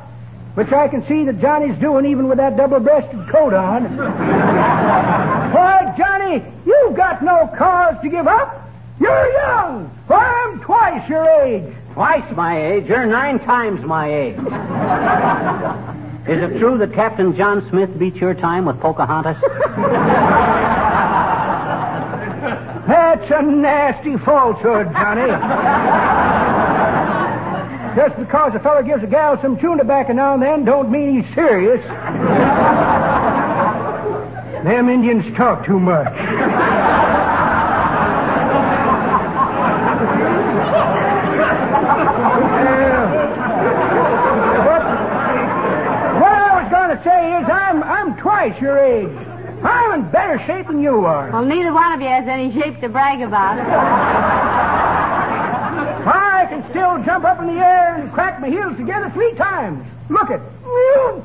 which 0.53 0.71
I 0.71 0.87
can 0.87 1.05
see 1.07 1.23
that 1.25 1.41
Johnny's 1.41 1.79
doing 1.79 2.05
even 2.05 2.27
with 2.27 2.37
that 2.37 2.55
double-breasted 2.55 3.27
coat 3.29 3.55
on. 3.55 3.97
Why, 3.97 5.95
Johnny, 5.97 6.43
you've 6.63 6.95
got 6.95 7.23
no 7.23 7.47
cause 7.57 7.95
to 8.03 8.09
give 8.09 8.27
up. 8.27 8.69
You're 8.99 9.31
young. 9.33 9.85
Why, 10.05 10.45
I'm 10.45 10.59
twice 10.59 11.09
your 11.09 11.27
age. 11.41 11.73
Twice 11.93 12.35
my 12.35 12.73
age. 12.73 12.85
You're 12.85 13.05
nine 13.05 13.39
times 13.39 13.81
my 13.85 14.13
age. 14.13 14.37
Is 16.27 16.43
it 16.43 16.59
true 16.59 16.77
that 16.77 16.93
Captain 16.93 17.35
John 17.35 17.67
Smith 17.69 17.97
beat 17.97 18.15
your 18.15 18.33
time 18.33 18.65
with 18.65 18.79
Pocahontas? 18.79 19.37
That's 22.87 23.31
a 23.31 23.41
nasty 23.41 24.17
falsehood, 24.17 24.91
Johnny. 24.93 25.27
Just 27.95 28.17
because 28.17 28.55
a 28.55 28.59
fellow 28.59 28.83
gives 28.83 29.03
a 29.03 29.07
gal 29.07 29.41
some 29.41 29.59
chewing 29.59 29.77
tobacco 29.77 30.13
now 30.13 30.33
and 30.33 30.41
then 30.41 30.63
don't 30.63 30.89
mean 30.89 31.21
he's 31.21 31.35
serious. 31.35 31.81
Them 34.63 34.89
Indians 34.89 35.35
talk 35.35 35.65
too 35.65 35.79
much. 35.79 36.07
What, 44.67 44.81
what 46.21 46.35
I 46.39 46.61
was 46.61 46.71
going 46.71 46.97
to 46.97 47.03
say 47.03 47.41
is 47.41 47.49
I'm 47.49 47.83
I'm 47.83 48.17
twice 48.17 48.59
your 48.61 48.77
age. 48.77 49.09
I'm 49.63 49.99
in 50.01 50.09
better 50.11 50.39
shape 50.45 50.67
than 50.67 50.81
you 50.81 51.05
are. 51.05 51.29
Well, 51.31 51.45
neither 51.45 51.73
one 51.73 51.93
of 51.93 52.01
you 52.01 52.07
has 52.07 52.27
any 52.27 52.51
shape 52.53 52.79
to 52.81 52.89
brag 52.89 53.21
about. 53.21 53.59
I 56.03 56.45
can 56.49 56.67
still 56.71 57.03
jump 57.03 57.25
up 57.25 57.39
in 57.41 57.47
the 57.47 57.61
air 57.61 57.95
and 57.95 58.11
crack 58.11 58.39
my 58.41 58.49
heels 58.49 58.75
together 58.77 59.09
three 59.11 59.33
times. 59.35 59.85
Look 60.09 60.29
it. 60.31 60.41
Oh, 60.65 61.23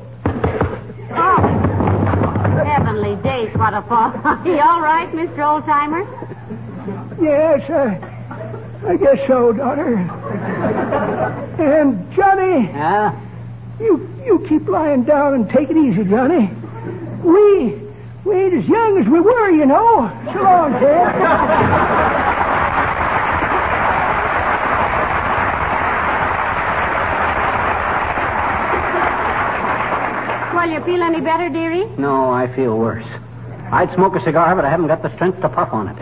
heavenly 2.63 3.15
days, 3.23 3.49
what 3.55 3.73
a 3.73 3.81
fall. 3.83 4.11
Are 4.23 4.41
you 4.45 4.59
all 4.59 4.81
right, 4.81 5.11
Mr. 5.13 5.37
Oldtimer? 5.37 6.05
Yes, 7.21 7.67
I, 7.71 7.97
I 8.87 8.97
guess 8.97 9.25
so, 9.27 9.51
daughter. 9.51 9.97
And 11.59 12.13
Johnny, 12.15 12.67
Huh? 12.67 13.11
you 13.79 14.09
you 14.25 14.45
keep 14.47 14.67
lying 14.67 15.03
down 15.03 15.33
and 15.33 15.49
take 15.49 15.69
it 15.69 15.77
easy, 15.77 16.03
Johnny. 16.03 16.49
We 17.23 17.73
we 18.23 18.35
ain't 18.35 18.53
as 18.53 18.65
young 18.67 18.97
as 18.99 19.07
we 19.07 19.19
were, 19.19 19.49
you 19.51 19.65
know. 19.65 20.11
So 20.33 20.41
long, 20.41 20.71
Ted. 20.73 22.17
Well, 30.53 30.69
you 30.71 30.81
feel 30.81 31.03
any 31.03 31.21
better, 31.21 31.49
dearie? 31.49 31.85
No, 31.97 32.31
I 32.31 32.47
feel 32.55 32.77
worse. 32.77 33.05
I'd 33.71 33.93
smoke 33.93 34.15
a 34.15 34.23
cigar, 34.23 34.55
but 34.55 34.65
I 34.65 34.69
haven't 34.69 34.87
got 34.87 35.03
the 35.03 35.13
strength 35.15 35.39
to 35.41 35.49
puff 35.49 35.71
on 35.71 35.87
it. 35.89 35.97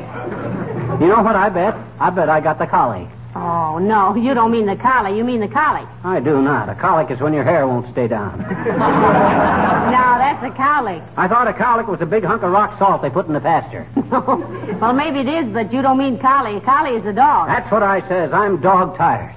You 1.01 1.07
know 1.07 1.21
what 1.21 1.35
I 1.35 1.49
bet? 1.49 1.75
I 1.99 2.09
bet 2.09 2.29
I 2.29 2.39
got 2.39 2.57
the 2.57 2.65
colic. 2.65 3.07
Oh, 3.35 3.79
no, 3.79 4.15
you 4.15 4.33
don't 4.33 4.51
mean 4.51 4.65
the 4.65 4.77
collie. 4.77 5.17
You 5.17 5.25
mean 5.25 5.41
the 5.41 5.49
colic. 5.49 5.85
I 6.05 6.21
do 6.21 6.41
not. 6.41 6.69
A 6.69 6.75
colic 6.75 7.11
is 7.11 7.19
when 7.19 7.33
your 7.33 7.43
hair 7.43 7.67
won't 7.67 7.91
stay 7.91 8.07
down. 8.07 8.39
No, 9.85 10.17
that's 10.17 10.43
a 10.43 10.49
colic. 10.57 11.01
I 11.15 11.27
thought 11.27 11.47
a 11.47 11.53
colic 11.53 11.87
was 11.87 12.01
a 12.01 12.05
big 12.05 12.23
hunk 12.23 12.41
of 12.43 12.51
rock 12.51 12.77
salt 12.79 13.01
they 13.01 13.09
put 13.09 13.27
in 13.27 13.33
the 13.33 13.39
pasture. 13.39 13.87
well, 14.11 14.93
maybe 14.93 15.19
it 15.19 15.27
is, 15.27 15.53
but 15.53 15.71
you 15.71 15.81
don't 15.81 15.97
mean 15.97 16.17
collie. 16.19 16.59
Collie 16.61 16.95
is 16.97 17.05
a 17.05 17.13
dog. 17.13 17.47
That's 17.47 17.71
what 17.71 17.83
I 17.83 18.05
says. 18.07 18.33
I'm 18.33 18.59
dog 18.61 18.97
tired. 18.97 19.33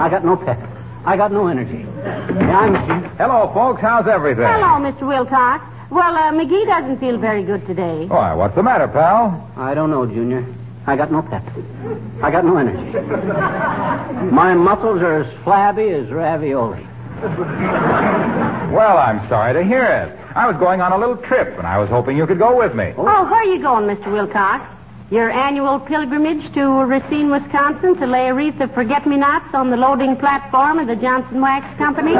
I 0.00 0.08
got 0.10 0.24
no 0.24 0.36
pep. 0.36 0.58
I 1.04 1.16
got 1.16 1.32
no 1.32 1.46
energy. 1.46 1.86
Yeah, 1.98 2.58
I'm 2.58 2.74
Mr. 2.74 3.16
Hello, 3.16 3.50
folks. 3.54 3.80
How's 3.80 4.06
everything? 4.08 4.44
Hello, 4.44 4.84
Mr. 4.84 5.06
Wilcox. 5.06 5.64
Well, 5.88 6.14
uh, 6.14 6.32
McGee 6.32 6.66
doesn't 6.66 6.98
feel 6.98 7.16
very 7.16 7.44
good 7.44 7.64
today. 7.66 8.06
Why, 8.06 8.34
what's 8.34 8.56
the 8.56 8.62
matter, 8.62 8.88
pal? 8.88 9.50
I 9.56 9.74
don't 9.74 9.90
know, 9.90 10.04
Junior. 10.04 10.44
I 10.86 10.96
got 10.96 11.10
no 11.10 11.22
pep. 11.22 11.42
I 12.22 12.30
got 12.30 12.44
no 12.44 12.56
energy. 12.58 12.92
My 14.30 14.54
muscles 14.54 15.02
are 15.02 15.22
as 15.22 15.42
flabby 15.42 15.88
as 15.90 16.08
ravioli. 16.10 16.86
Well, 18.72 18.98
I'm 18.98 19.26
sorry 19.28 19.54
to 19.54 19.64
hear 19.64 19.84
it. 19.84 20.16
I 20.36 20.46
was 20.46 20.56
going 20.58 20.80
on 20.80 20.92
a 20.92 20.98
little 20.98 21.16
trip, 21.16 21.58
and 21.58 21.66
I 21.66 21.78
was 21.78 21.88
hoping 21.88 22.16
you 22.16 22.26
could 22.26 22.38
go 22.38 22.56
with 22.56 22.74
me. 22.74 22.92
Oh, 22.96 23.24
where 23.24 23.34
are 23.34 23.44
you 23.44 23.60
going, 23.60 23.86
Mr. 23.86 24.12
Wilcox? 24.12 24.64
Your 25.10 25.30
annual 25.30 25.78
pilgrimage 25.80 26.52
to 26.54 26.84
Racine, 26.84 27.30
Wisconsin 27.30 27.96
to 27.98 28.06
lay 28.06 28.28
a 28.28 28.34
wreath 28.34 28.60
of 28.60 28.72
forget-me-nots 28.74 29.54
on 29.54 29.70
the 29.70 29.76
loading 29.76 30.16
platform 30.16 30.78
of 30.80 30.88
the 30.88 30.96
Johnson 30.96 31.40
Wax 31.40 31.76
Company? 31.78 32.12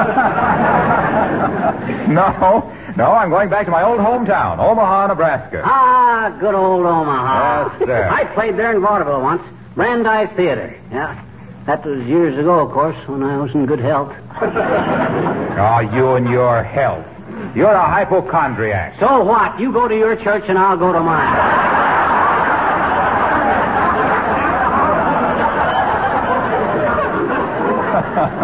No, 2.06 2.72
no, 2.96 3.12
I'm 3.12 3.30
going 3.30 3.48
back 3.50 3.66
to 3.66 3.70
my 3.70 3.82
old 3.82 3.98
hometown, 3.98 4.58
Omaha, 4.58 5.08
Nebraska. 5.08 5.62
Ah, 5.64 6.34
good 6.40 6.54
old 6.54 6.86
Omaha. 6.86 7.76
Yes, 7.78 7.86
sir. 7.86 8.08
I 8.10 8.24
played 8.24 8.56
there 8.56 8.74
in 8.74 8.80
vaudeville 8.80 9.20
once. 9.20 9.42
Brandeis 9.74 10.30
Theater. 10.34 10.74
Yeah. 10.90 11.22
That 11.66 11.84
was 11.84 12.02
years 12.06 12.38
ago, 12.38 12.60
of 12.60 12.72
course, 12.72 12.96
when 13.08 13.22
I 13.22 13.36
was 13.36 13.50
in 13.52 13.66
good 13.66 13.80
health. 13.80 14.14
Oh, 14.40 15.80
you 15.94 16.14
and 16.14 16.28
your 16.30 16.62
health. 16.62 17.04
You're 17.54 17.72
a 17.72 17.86
hypochondriac. 17.86 18.98
So 18.98 19.24
what? 19.24 19.58
You 19.60 19.72
go 19.72 19.88
to 19.88 19.96
your 19.96 20.16
church 20.16 20.44
and 20.48 20.58
I'll 20.58 20.76
go 20.76 20.92
to 20.92 21.00
mine. 21.00 21.76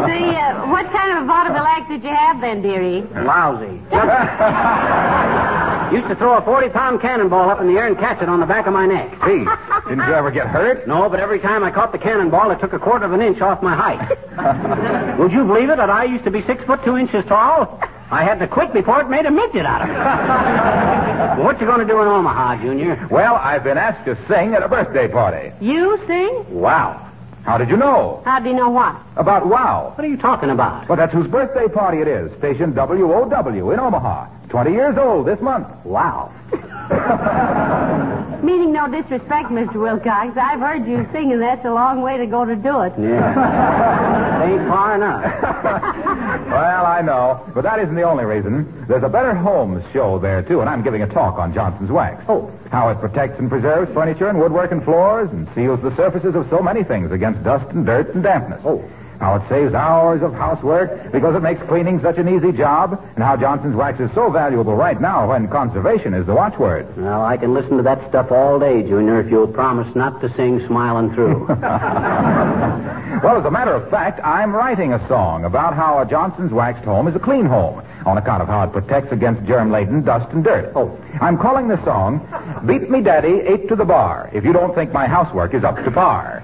Say, 0.06 0.36
uh, 0.36 0.66
what 0.68 0.90
kind 0.92 1.16
of 1.16 1.24
a 1.24 1.26
vaudeville 1.26 1.64
act 1.64 1.81
did 1.92 2.02
you 2.04 2.14
have 2.14 2.40
then, 2.40 2.62
dearie? 2.62 3.02
Lousy. 3.02 3.78
Used 5.94 6.08
to 6.08 6.16
throw 6.16 6.38
a 6.38 6.42
40 6.42 6.70
pound 6.70 7.02
cannonball 7.02 7.50
up 7.50 7.60
in 7.60 7.66
the 7.66 7.74
air 7.74 7.86
and 7.86 7.98
catch 7.98 8.22
it 8.22 8.28
on 8.30 8.40
the 8.40 8.46
back 8.46 8.66
of 8.66 8.72
my 8.72 8.86
neck. 8.86 9.10
Pete, 9.22 9.46
didn't 9.86 10.08
you 10.08 10.14
ever 10.14 10.30
get 10.30 10.46
hurt? 10.46 10.88
No, 10.88 11.10
but 11.10 11.20
every 11.20 11.38
time 11.38 11.62
I 11.62 11.70
caught 11.70 11.92
the 11.92 11.98
cannonball, 11.98 12.50
it 12.50 12.60
took 12.60 12.72
a 12.72 12.78
quarter 12.78 13.04
of 13.04 13.12
an 13.12 13.20
inch 13.20 13.42
off 13.42 13.62
my 13.62 13.76
height. 13.76 15.18
Would 15.20 15.32
you 15.32 15.44
believe 15.44 15.68
it 15.68 15.76
that 15.76 15.90
I 15.90 16.04
used 16.04 16.24
to 16.24 16.30
be 16.30 16.40
six 16.46 16.64
foot 16.64 16.82
two 16.82 16.96
inches 16.96 17.26
tall? 17.26 17.78
I 18.10 18.24
had 18.24 18.38
to 18.38 18.48
quit 18.48 18.72
before 18.72 19.02
it 19.02 19.10
made 19.10 19.26
a 19.26 19.30
midget 19.30 19.66
out 19.66 19.82
of 19.82 19.88
me. 19.88 19.94
well, 19.94 21.44
what 21.46 21.60
you 21.60 21.66
going 21.66 21.80
to 21.80 21.86
do 21.86 22.00
in 22.00 22.08
Omaha, 22.08 22.62
Junior? 22.62 23.06
Well, 23.10 23.36
I've 23.36 23.64
been 23.64 23.76
asked 23.76 24.06
to 24.06 24.16
sing 24.28 24.54
at 24.54 24.62
a 24.62 24.68
birthday 24.68 25.08
party. 25.08 25.52
You 25.60 25.98
sing? 26.06 26.58
Wow. 26.58 27.11
How 27.44 27.58
did 27.58 27.70
you 27.70 27.76
know? 27.76 28.22
How 28.24 28.38
do 28.38 28.48
you 28.48 28.54
know 28.54 28.70
what? 28.70 28.96
About 29.16 29.46
Wow. 29.46 29.92
What 29.96 30.04
are 30.04 30.08
you 30.08 30.16
talking 30.16 30.50
about? 30.50 30.88
Well, 30.88 30.96
that's 30.96 31.12
whose 31.12 31.26
birthday 31.26 31.66
party 31.68 31.98
it 31.98 32.06
is. 32.06 32.30
Station 32.38 32.74
WOW 32.74 33.70
in 33.70 33.80
Omaha. 33.80 34.28
20 34.48 34.72
years 34.72 34.96
old 34.96 35.26
this 35.26 35.40
month. 35.40 35.66
Wow. 35.84 36.32
Meaning 38.42 38.72
no 38.72 38.88
disrespect, 38.88 39.50
Mr. 39.50 39.74
Wilcox. 39.74 40.36
I've 40.36 40.58
heard 40.58 40.86
you 40.86 41.08
sing, 41.12 41.32
and 41.32 41.40
that's 41.40 41.64
a 41.64 41.72
long 41.72 42.00
way 42.02 42.18
to 42.18 42.26
go 42.26 42.44
to 42.44 42.56
do 42.56 42.80
it. 42.82 42.92
Yeah. 42.98 44.42
Ain't 44.50 44.68
far 44.68 44.94
enough. 44.96 46.02
Well, 46.52 46.84
I 46.84 47.00
know, 47.00 47.50
but 47.54 47.62
that 47.62 47.78
isn't 47.78 47.94
the 47.94 48.02
only 48.02 48.26
reason. 48.26 48.84
There's 48.86 49.02
a 49.02 49.08
Better 49.08 49.34
Homes 49.34 49.82
show 49.90 50.18
there, 50.18 50.42
too, 50.42 50.60
and 50.60 50.68
I'm 50.68 50.82
giving 50.82 51.00
a 51.00 51.06
talk 51.06 51.38
on 51.38 51.54
Johnson's 51.54 51.90
Wax. 51.90 52.22
Oh. 52.28 52.50
How 52.70 52.90
it 52.90 52.96
protects 53.00 53.38
and 53.38 53.48
preserves 53.48 53.90
furniture 53.94 54.28
and 54.28 54.38
woodwork 54.38 54.70
and 54.70 54.84
floors 54.84 55.30
and 55.30 55.48
seals 55.54 55.80
the 55.80 55.96
surfaces 55.96 56.34
of 56.34 56.46
so 56.50 56.60
many 56.60 56.84
things 56.84 57.10
against 57.10 57.42
dust 57.42 57.70
and 57.70 57.86
dirt 57.86 58.14
and 58.14 58.22
dampness. 58.22 58.60
Oh. 58.66 58.84
How 59.22 59.36
it 59.36 59.48
saves 59.48 59.72
hours 59.72 60.20
of 60.20 60.34
housework 60.34 61.12
because 61.12 61.36
it 61.36 61.42
makes 61.42 61.62
cleaning 61.68 62.00
such 62.02 62.18
an 62.18 62.28
easy 62.28 62.50
job, 62.50 63.00
and 63.14 63.22
how 63.22 63.36
Johnson's 63.36 63.76
Wax 63.76 64.00
is 64.00 64.10
so 64.16 64.30
valuable 64.30 64.74
right 64.74 65.00
now 65.00 65.28
when 65.28 65.46
conservation 65.46 66.12
is 66.12 66.26
the 66.26 66.34
watchword. 66.34 66.96
Well, 66.96 67.22
I 67.24 67.36
can 67.36 67.54
listen 67.54 67.76
to 67.76 67.84
that 67.84 68.08
stuff 68.08 68.32
all 68.32 68.58
day, 68.58 68.82
Junior, 68.82 69.20
if 69.20 69.30
you'll 69.30 69.46
promise 69.46 69.94
not 69.94 70.20
to 70.22 70.34
sing 70.34 70.66
smiling 70.66 71.14
through. 71.14 71.46
Well, 73.22 73.38
as 73.38 73.44
a 73.44 73.50
matter 73.52 73.72
of 73.72 73.88
fact, 73.88 74.18
I'm 74.24 74.52
writing 74.52 74.94
a 74.94 75.06
song 75.06 75.44
about 75.44 75.74
how 75.74 76.00
a 76.00 76.06
Johnson's 76.06 76.50
waxed 76.50 76.82
home 76.84 77.06
is 77.06 77.14
a 77.14 77.20
clean 77.20 77.46
home 77.46 77.80
on 78.04 78.18
account 78.18 78.42
of 78.42 78.48
how 78.48 78.64
it 78.64 78.72
protects 78.72 79.12
against 79.12 79.44
germ-laden 79.44 80.02
dust 80.02 80.32
and 80.32 80.42
dirt. 80.42 80.72
Oh. 80.74 80.98
I'm 81.20 81.38
calling 81.38 81.68
the 81.68 81.76
song 81.84 82.26
Beat 82.66 82.90
Me 82.90 83.00
Daddy 83.00 83.40
Eight 83.42 83.68
to 83.68 83.76
the 83.76 83.84
Bar 83.84 84.28
if 84.32 84.44
you 84.44 84.52
don't 84.52 84.74
think 84.74 84.92
my 84.92 85.06
housework 85.06 85.54
is 85.54 85.62
up 85.62 85.76
to 85.84 85.90
par. 85.92 86.40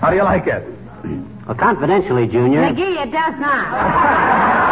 How 0.00 0.10
do 0.10 0.16
you 0.16 0.24
like 0.24 0.48
it? 0.48 0.64
Well, 1.46 1.56
confidentially, 1.56 2.26
Junior. 2.26 2.62
McGee, 2.62 3.06
it 3.06 3.12
does 3.12 3.34
not. 3.38 4.66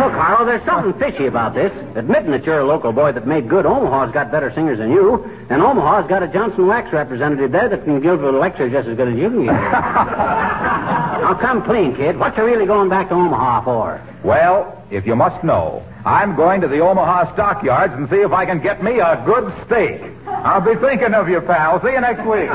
Look, 0.00 0.12
Harlow, 0.12 0.46
there's 0.46 0.64
something 0.64 0.94
fishy 0.94 1.26
about 1.26 1.52
this. 1.52 1.70
Admitting 1.94 2.30
that 2.30 2.46
you're 2.46 2.60
a 2.60 2.64
local 2.64 2.90
boy 2.90 3.12
that 3.12 3.26
made 3.26 3.50
good, 3.50 3.66
Omaha's 3.66 4.14
got 4.14 4.30
better 4.32 4.50
singers 4.54 4.78
than 4.78 4.90
you, 4.90 5.30
and 5.50 5.60
Omaha's 5.60 6.08
got 6.08 6.22
a 6.22 6.28
Johnson 6.28 6.66
Wax 6.66 6.90
representative 6.90 7.52
there 7.52 7.68
that 7.68 7.84
can 7.84 8.00
give 8.00 8.24
a 8.24 8.32
lecture 8.32 8.70
just 8.70 8.88
as 8.88 8.96
good 8.96 9.08
as 9.08 9.18
you 9.18 9.28
can 9.28 9.40
give. 9.40 9.46
now, 9.52 11.36
come 11.38 11.62
clean, 11.64 11.94
kid. 11.94 12.18
What 12.18 12.34
you 12.38 12.44
really 12.44 12.64
going 12.64 12.88
back 12.88 13.10
to 13.10 13.14
Omaha 13.14 13.62
for? 13.64 14.00
Well, 14.24 14.82
if 14.90 15.06
you 15.06 15.16
must 15.16 15.44
know, 15.44 15.84
I'm 16.06 16.34
going 16.34 16.62
to 16.62 16.68
the 16.68 16.80
Omaha 16.80 17.34
stockyards 17.34 17.92
and 17.92 18.08
see 18.08 18.22
if 18.22 18.32
I 18.32 18.46
can 18.46 18.60
get 18.60 18.82
me 18.82 19.00
a 19.00 19.22
good 19.26 19.52
steak. 19.66 20.00
I'll 20.42 20.60
be 20.60 20.74
thinking 20.80 21.14
of 21.14 21.28
you, 21.28 21.40
pal. 21.40 21.80
See 21.82 21.92
you 21.92 22.00
next 22.00 22.24
week. 22.26 22.48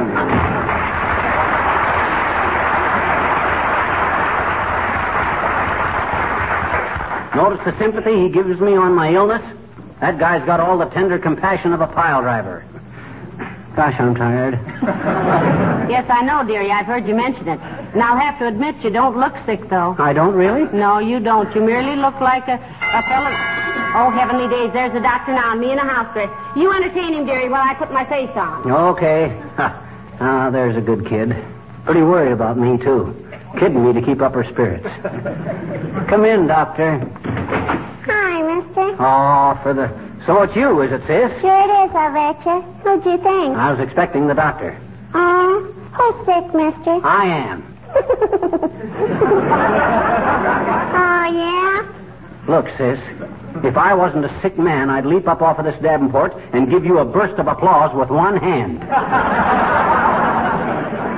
Notice 7.35 7.59
the 7.65 7.77
sympathy 7.77 8.15
he 8.23 8.29
gives 8.29 8.59
me 8.61 8.75
on 8.75 8.93
my 8.95 9.13
illness? 9.13 9.41
That 9.99 10.17
guy's 10.17 10.45
got 10.45 10.59
all 10.61 10.77
the 10.77 10.85
tender 10.85 11.19
compassion 11.19 11.73
of 11.73 11.81
a 11.81 11.87
pile 11.87 12.21
driver. 12.21 12.63
Gosh, 13.75 13.95
I'm 13.99 14.15
tired. 14.15 14.59
Yes, 15.85 16.09
I 16.09 16.23
know, 16.23 16.43
dearie. 16.43 16.71
I've 16.71 16.87
heard 16.87 17.07
you 17.07 17.13
mention 17.13 17.47
it. 17.47 17.59
And 17.59 18.01
I'll 18.01 18.17
have 18.17 18.39
to 18.39 18.47
admit 18.47 18.75
you 18.83 18.89
don't 18.89 19.17
look 19.17 19.35
sick, 19.45 19.69
though. 19.69 19.95
I 19.99 20.13
don't 20.13 20.33
really? 20.33 20.65
No, 20.75 20.97
you 20.97 21.19
don't. 21.19 21.53
You 21.53 21.61
merely 21.61 21.95
look 21.95 22.19
like 22.19 22.47
a, 22.47 22.53
a 22.81 23.01
fellow. 23.03 23.54
Oh, 23.97 24.09
heavenly 24.09 24.49
days. 24.49 24.73
There's 24.73 24.91
the 24.91 24.99
doctor 24.99 25.31
now, 25.31 25.53
and 25.53 25.61
me 25.61 25.71
in 25.71 25.77
a 25.79 25.87
house 25.87 26.11
dress. 26.13 26.29
You 26.57 26.69
entertain 26.73 27.13
him, 27.13 27.25
dearie, 27.25 27.47
while 27.47 27.61
I 27.63 27.73
put 27.75 27.93
my 27.93 28.03
face 28.05 28.29
on. 28.35 28.69
Okay. 28.69 29.41
Ah, 30.17 30.49
there's 30.49 30.77
a 30.77 30.81
good 30.81 31.05
kid. 31.05 31.35
Pretty 31.83 32.01
worried 32.01 32.31
about 32.31 32.57
me, 32.57 32.77
too. 32.77 33.13
Kidding 33.59 33.83
me 33.85 33.91
to 33.91 34.01
keep 34.01 34.21
up 34.21 34.33
her 34.33 34.45
spirits. 34.45 34.85
Come 36.07 36.23
in, 36.23 36.47
doctor. 36.47 36.99
Hi, 38.05 38.41
mister. 38.41 38.95
Oh, 38.97 39.59
for 39.61 39.73
the. 39.73 39.89
So 40.25 40.41
it's 40.43 40.55
you, 40.55 40.79
is 40.83 40.93
it, 40.93 41.01
sis? 41.01 41.29
Sure 41.41 41.51
it 41.51 41.69
is, 41.89 41.93
I 41.93 42.09
betcha. 42.13 42.61
Who'd 42.83 43.03
you 43.03 43.17
think? 43.17 43.57
I 43.57 43.73
was 43.73 43.81
expecting 43.81 44.27
the 44.27 44.33
doctor. 44.35 44.77
Oh, 45.13 45.63
who's 45.91 46.25
sick, 46.25 46.53
mister? 46.53 47.01
I 47.05 47.25
am. 47.25 47.61
Oh, 50.97 51.25
yeah? 51.27 51.83
Look, 52.47 52.67
sis, 52.77 52.99
if 53.63 53.75
I 53.75 53.93
wasn't 53.95 54.25
a 54.25 54.41
sick 54.41 54.57
man, 54.57 54.89
I'd 54.89 55.05
leap 55.05 55.27
up 55.27 55.41
off 55.41 55.57
of 55.57 55.65
this 55.65 55.81
Davenport 55.81 56.35
and 56.53 56.69
give 56.69 56.85
you 56.85 56.99
a 56.99 57.05
burst 57.05 57.39
of 57.39 57.47
applause 57.47 57.95
with 57.95 58.09
one 58.09 58.37
hand. 58.37 58.83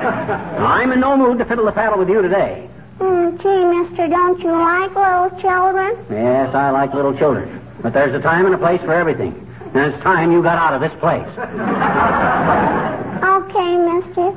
I'm 0.08 0.92
in 0.94 1.00
no 1.02 1.18
mood 1.18 1.40
to 1.40 1.46
fiddle 1.46 1.66
the 1.66 1.74
paddle 1.74 2.00
with 2.00 2.10
you 2.10 2.22
today. 2.22 2.70
Mm, 3.00 3.42
gee, 3.42 3.66
mister, 3.66 4.08
don't 4.08 4.40
you 4.40 4.52
like 4.52 4.96
little 4.96 5.30
children? 5.42 5.98
Yes, 6.10 6.56
I 6.56 6.70
like 6.70 6.94
little 6.94 7.16
children. 7.18 7.62
But 7.82 7.94
there's 7.94 8.14
a 8.14 8.22
time 8.22 8.46
and 8.46 8.56
a 8.56 8.58
place 8.58 8.80
for 8.82 8.94
everything. 8.94 9.34
And 9.74 9.94
it's 9.94 10.02
time 10.04 10.32
you 10.32 10.42
got 10.42 10.58
out 10.58 10.74
of 10.74 10.82
this 10.82 10.94
place. 11.00 11.28
Okay, 13.24 13.76
mister. 13.76 14.32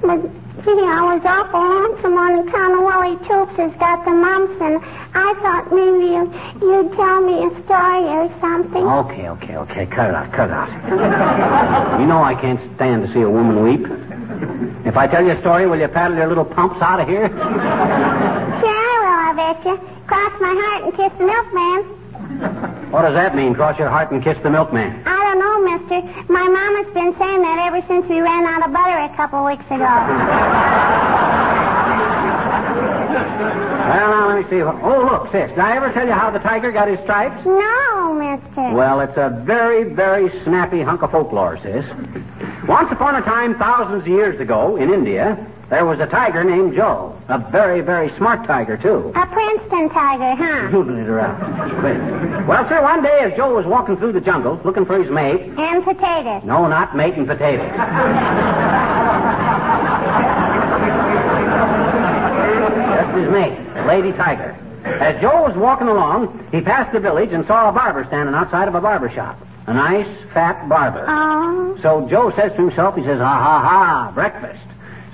But, 0.00 0.20
I 0.66 1.14
was 1.14 1.22
awful 1.26 1.60
lonesome 1.60 2.16
on 2.16 2.48
account 2.48 2.74
of 2.74 2.80
Willie 2.80 3.16
Toops 3.28 3.54
has 3.56 3.72
got 3.78 4.04
the 4.06 4.12
mumps, 4.12 4.58
and 4.62 4.80
I 5.14 5.34
thought 5.44 5.70
maybe 5.70 6.08
you, 6.16 6.24
you'd 6.66 6.92
tell 6.96 7.20
me 7.20 7.44
a 7.44 7.50
story 7.64 8.08
or 8.08 8.32
something. 8.40 8.82
Okay, 8.82 9.28
okay, 9.28 9.56
okay. 9.56 9.86
Cut 9.86 10.08
it 10.08 10.14
out, 10.14 10.32
cut 10.32 10.48
it 10.48 10.54
out. 10.54 12.00
you 12.00 12.06
know 12.06 12.22
I 12.22 12.34
can't 12.34 12.58
stand 12.76 13.06
to 13.06 13.12
see 13.12 13.20
a 13.20 13.28
woman 13.28 13.62
weep. 13.62 13.86
If 14.86 14.96
I 14.96 15.06
tell 15.06 15.22
you 15.22 15.32
a 15.32 15.40
story, 15.40 15.66
will 15.66 15.78
you 15.78 15.88
paddle 15.88 16.16
your 16.16 16.28
little 16.28 16.46
pumps 16.46 16.80
out 16.80 17.00
of 17.00 17.08
here? 17.08 17.28
Sure 17.28 17.36
I 17.36 19.32
will, 19.34 19.42
I 19.42 19.52
bet 19.52 19.64
you. 19.66 19.76
Cross 20.06 20.40
my 20.40 20.54
heart 20.54 20.84
and 20.84 20.94
kiss 20.96 21.12
the 21.18 21.26
milkman. 21.26 22.90
What 22.90 23.02
does 23.02 23.14
that 23.14 23.34
mean? 23.36 23.54
Cross 23.54 23.78
your 23.78 23.90
heart 23.90 24.12
and 24.12 24.22
kiss 24.22 24.38
the 24.42 24.50
milkman. 24.50 25.02
I 25.06 25.13
don't 26.00 26.06
know, 26.06 26.12
mister. 26.12 26.32
My 26.32 26.48
mama's 26.48 26.92
been 26.94 27.14
saying 27.18 27.42
that 27.42 27.58
ever 27.66 27.86
since 27.86 28.08
we 28.08 28.20
ran 28.20 28.44
out 28.44 28.66
of 28.66 28.72
butter 28.72 28.98
a 28.98 29.16
couple 29.16 29.44
weeks 29.44 29.64
ago. 29.66 29.78
Well, 33.84 34.08
now, 34.10 34.28
let 34.28 34.44
me 34.44 34.50
see. 34.50 34.62
Oh, 34.62 35.08
look, 35.10 35.30
sis. 35.30 35.50
Did 35.50 35.58
I 35.58 35.76
ever 35.76 35.92
tell 35.92 36.06
you 36.06 36.12
how 36.12 36.30
the 36.30 36.38
tiger 36.38 36.72
got 36.72 36.88
his 36.88 36.98
stripes? 37.00 37.44
No, 37.44 38.14
mister. 38.14 38.72
Well, 38.72 39.00
it's 39.00 39.16
a 39.16 39.30
very, 39.44 39.84
very 39.84 40.30
snappy 40.44 40.82
hunk 40.82 41.02
of 41.02 41.10
folklore, 41.12 41.58
sis. 41.62 41.84
Once 42.66 42.90
upon 42.90 43.14
a 43.14 43.20
time, 43.20 43.54
thousands 43.58 44.02
of 44.02 44.08
years 44.08 44.40
ago, 44.40 44.76
in 44.76 44.92
India, 44.92 45.36
there 45.68 45.84
was 45.84 46.00
a 46.00 46.06
tiger 46.06 46.42
named 46.42 46.74
Joe. 46.74 47.14
A 47.28 47.38
very, 47.38 47.82
very 47.82 48.10
smart 48.16 48.46
tiger, 48.46 48.78
too. 48.78 49.12
A 49.14 49.26
Princeton 49.26 49.90
tiger, 49.90 50.34
huh? 50.34 50.68
It 50.80 51.08
around. 51.08 52.46
Well, 52.46 52.66
sir, 52.68 52.82
one 52.82 53.02
day 53.02 53.20
as 53.20 53.36
Joe 53.36 53.54
was 53.54 53.66
walking 53.66 53.98
through 53.98 54.12
the 54.12 54.20
jungle 54.20 54.58
looking 54.64 54.86
for 54.86 54.98
his 55.02 55.10
mate. 55.10 55.42
And 55.58 55.84
potatoes. 55.84 56.42
No, 56.44 56.66
not 56.66 56.96
mate 56.96 57.14
and 57.14 57.26
potatoes. 57.26 57.70
Just 62.94 63.16
his 63.18 63.30
mate, 63.30 63.86
Lady 63.86 64.12
Tiger. 64.12 64.56
As 64.84 65.20
Joe 65.20 65.42
was 65.42 65.56
walking 65.56 65.88
along, 65.88 66.48
he 66.50 66.62
passed 66.62 66.92
the 66.92 67.00
village 67.00 67.32
and 67.32 67.46
saw 67.46 67.68
a 67.68 67.72
barber 67.72 68.04
standing 68.06 68.34
outside 68.34 68.68
of 68.68 68.74
a 68.74 68.80
barber 68.80 69.10
shop. 69.10 69.38
A 69.66 69.72
nice, 69.72 70.08
fat 70.32 70.68
barber. 70.68 71.06
Oh. 71.08 71.78
So 71.82 72.06
Joe 72.08 72.30
says 72.36 72.52
to 72.52 72.58
himself, 72.58 72.96
he 72.96 73.02
says, 73.02 73.18
ha 73.18 73.38
ha 73.42 73.60
ha, 73.60 74.12
breakfast. 74.14 74.60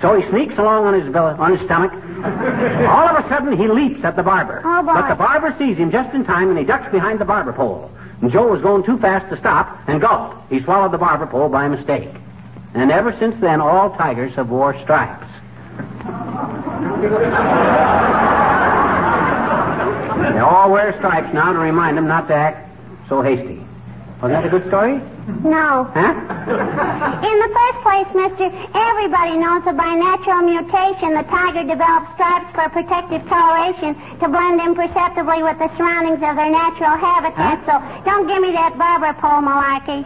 So 0.01 0.19
he 0.19 0.27
sneaks 0.29 0.57
along 0.57 0.85
on 0.85 0.99
his 0.99 1.11
belly, 1.13 1.35
on 1.37 1.55
his 1.55 1.65
stomach. 1.65 1.93
All 1.93 3.07
of 3.07 3.23
a 3.23 3.29
sudden, 3.29 3.55
he 3.55 3.67
leaps 3.67 4.03
at 4.03 4.15
the 4.15 4.23
barber. 4.23 4.61
Oh, 4.65 4.81
boy. 4.83 4.93
But 4.93 5.09
the 5.09 5.15
barber 5.15 5.55
sees 5.57 5.77
him 5.77 5.91
just 5.91 6.13
in 6.15 6.25
time, 6.25 6.49
and 6.49 6.57
he 6.57 6.65
ducks 6.65 6.91
behind 6.91 7.19
the 7.19 7.25
barber 7.25 7.53
pole. 7.53 7.91
And 8.21 8.31
Joe 8.31 8.47
was 8.51 8.61
going 8.61 8.83
too 8.83 8.97
fast 8.97 9.29
to 9.29 9.37
stop, 9.37 9.79
and 9.87 10.01
gulp, 10.01 10.35
he 10.49 10.61
swallowed 10.63 10.91
the 10.91 10.97
barber 10.97 11.27
pole 11.27 11.49
by 11.49 11.67
mistake. 11.67 12.09
And 12.73 12.91
ever 12.91 13.15
since 13.19 13.39
then, 13.41 13.61
all 13.61 13.95
tigers 13.95 14.33
have 14.35 14.49
wore 14.49 14.73
stripes. 14.81 15.27
They 20.21 20.39
all 20.39 20.71
wear 20.71 20.93
stripes 20.97 21.33
now 21.33 21.53
to 21.53 21.59
remind 21.59 21.97
them 21.97 22.07
not 22.07 22.27
to 22.27 22.33
act 22.33 22.69
so 23.07 23.21
hasty. 23.21 23.60
Oh, 24.21 24.29
Wasn't 24.29 24.37
that 24.37 24.45
a 24.45 24.53
good 24.53 24.67
story? 24.69 25.01
No. 25.41 25.89
Huh? 25.97 26.13
In 27.25 27.35
the 27.41 27.49
first 27.57 27.79
place, 27.81 28.05
mister, 28.13 28.53
everybody 28.77 29.33
knows 29.41 29.65
that 29.65 29.73
by 29.73 29.97
natural 29.97 30.45
mutation, 30.45 31.17
the 31.17 31.25
tiger 31.25 31.65
develops 31.65 32.13
stripes 32.13 32.45
for 32.53 32.69
protective 32.69 33.25
coloration 33.25 33.97
to 34.21 34.29
blend 34.29 34.61
imperceptibly 34.61 35.41
with 35.41 35.57
the 35.57 35.73
surroundings 35.73 36.21
of 36.21 36.37
their 36.37 36.53
natural 36.53 36.93
habitat. 37.01 37.65
So 37.65 37.81
don't 38.05 38.29
give 38.29 38.45
me 38.45 38.53
that 38.53 38.77
barber 38.77 39.17
pole 39.17 39.41
malarkey. 39.41 40.05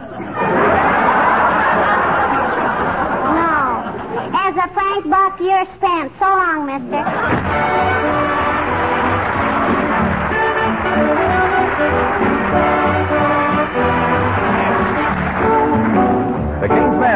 no. 3.36 3.84
As 4.32 4.56
a 4.56 4.72
Frank 4.72 5.12
Buck, 5.12 5.36
you're 5.44 5.68
spent. 5.76 6.08
So 6.16 6.24
long, 6.24 6.64
mister. 6.64 8.25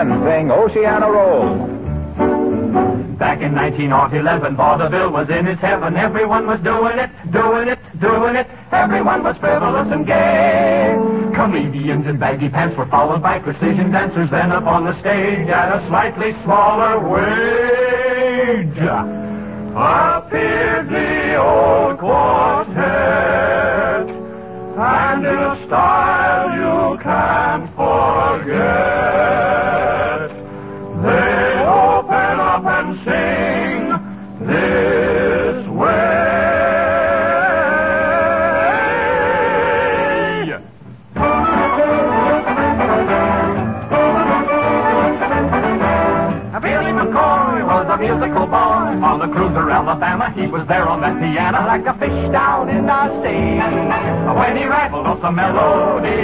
Men 0.04 0.22
sing 0.24 0.50
Oceana 0.50 1.10
Roll. 1.10 1.66
Back 3.18 3.42
in 3.42 3.54
1911, 3.54 4.56
vaudeville 4.56 5.10
was 5.10 5.28
in 5.28 5.46
its 5.46 5.60
heaven. 5.60 5.94
Everyone 5.94 6.46
was 6.46 6.58
doing 6.60 6.98
it, 6.98 7.10
doing 7.30 7.68
it, 7.68 7.78
doing 8.00 8.34
it. 8.34 8.46
Everyone 8.72 9.22
was 9.22 9.36
frivolous 9.36 9.92
and 9.92 10.06
gay. 10.06 10.96
Comedians 11.34 12.06
in 12.06 12.16
baggy 12.16 12.48
pants 12.48 12.78
were 12.78 12.86
followed 12.86 13.22
by 13.22 13.40
precision 13.40 13.90
dancers. 13.90 14.30
Then 14.30 14.52
up 14.52 14.64
on 14.64 14.86
the 14.86 14.98
stage 15.00 15.48
at 15.48 15.82
a 15.82 15.86
slightly 15.88 16.32
smaller 16.44 16.98
wage 17.06 18.78
appeared 19.76 20.88
the 20.88 21.36
old 21.36 21.98
quartet. 21.98 22.80
And 24.78 25.26
in 25.26 25.38
a 25.38 25.66
style 25.66 26.09
He 50.40 50.46
was 50.46 50.66
there 50.68 50.88
on 50.88 51.03
that 51.03 51.20
piano 51.20 51.66
like 51.66 51.85
a 51.85 51.92
fish 51.98 52.33
down 52.33 52.70
in 52.70 52.87
the 52.87 53.22
sea. 53.22 53.61
When 54.40 54.57
he 54.57 54.64
rattled 54.64 55.07
off 55.07 55.20
the 55.20 55.31
melody, 55.31 56.16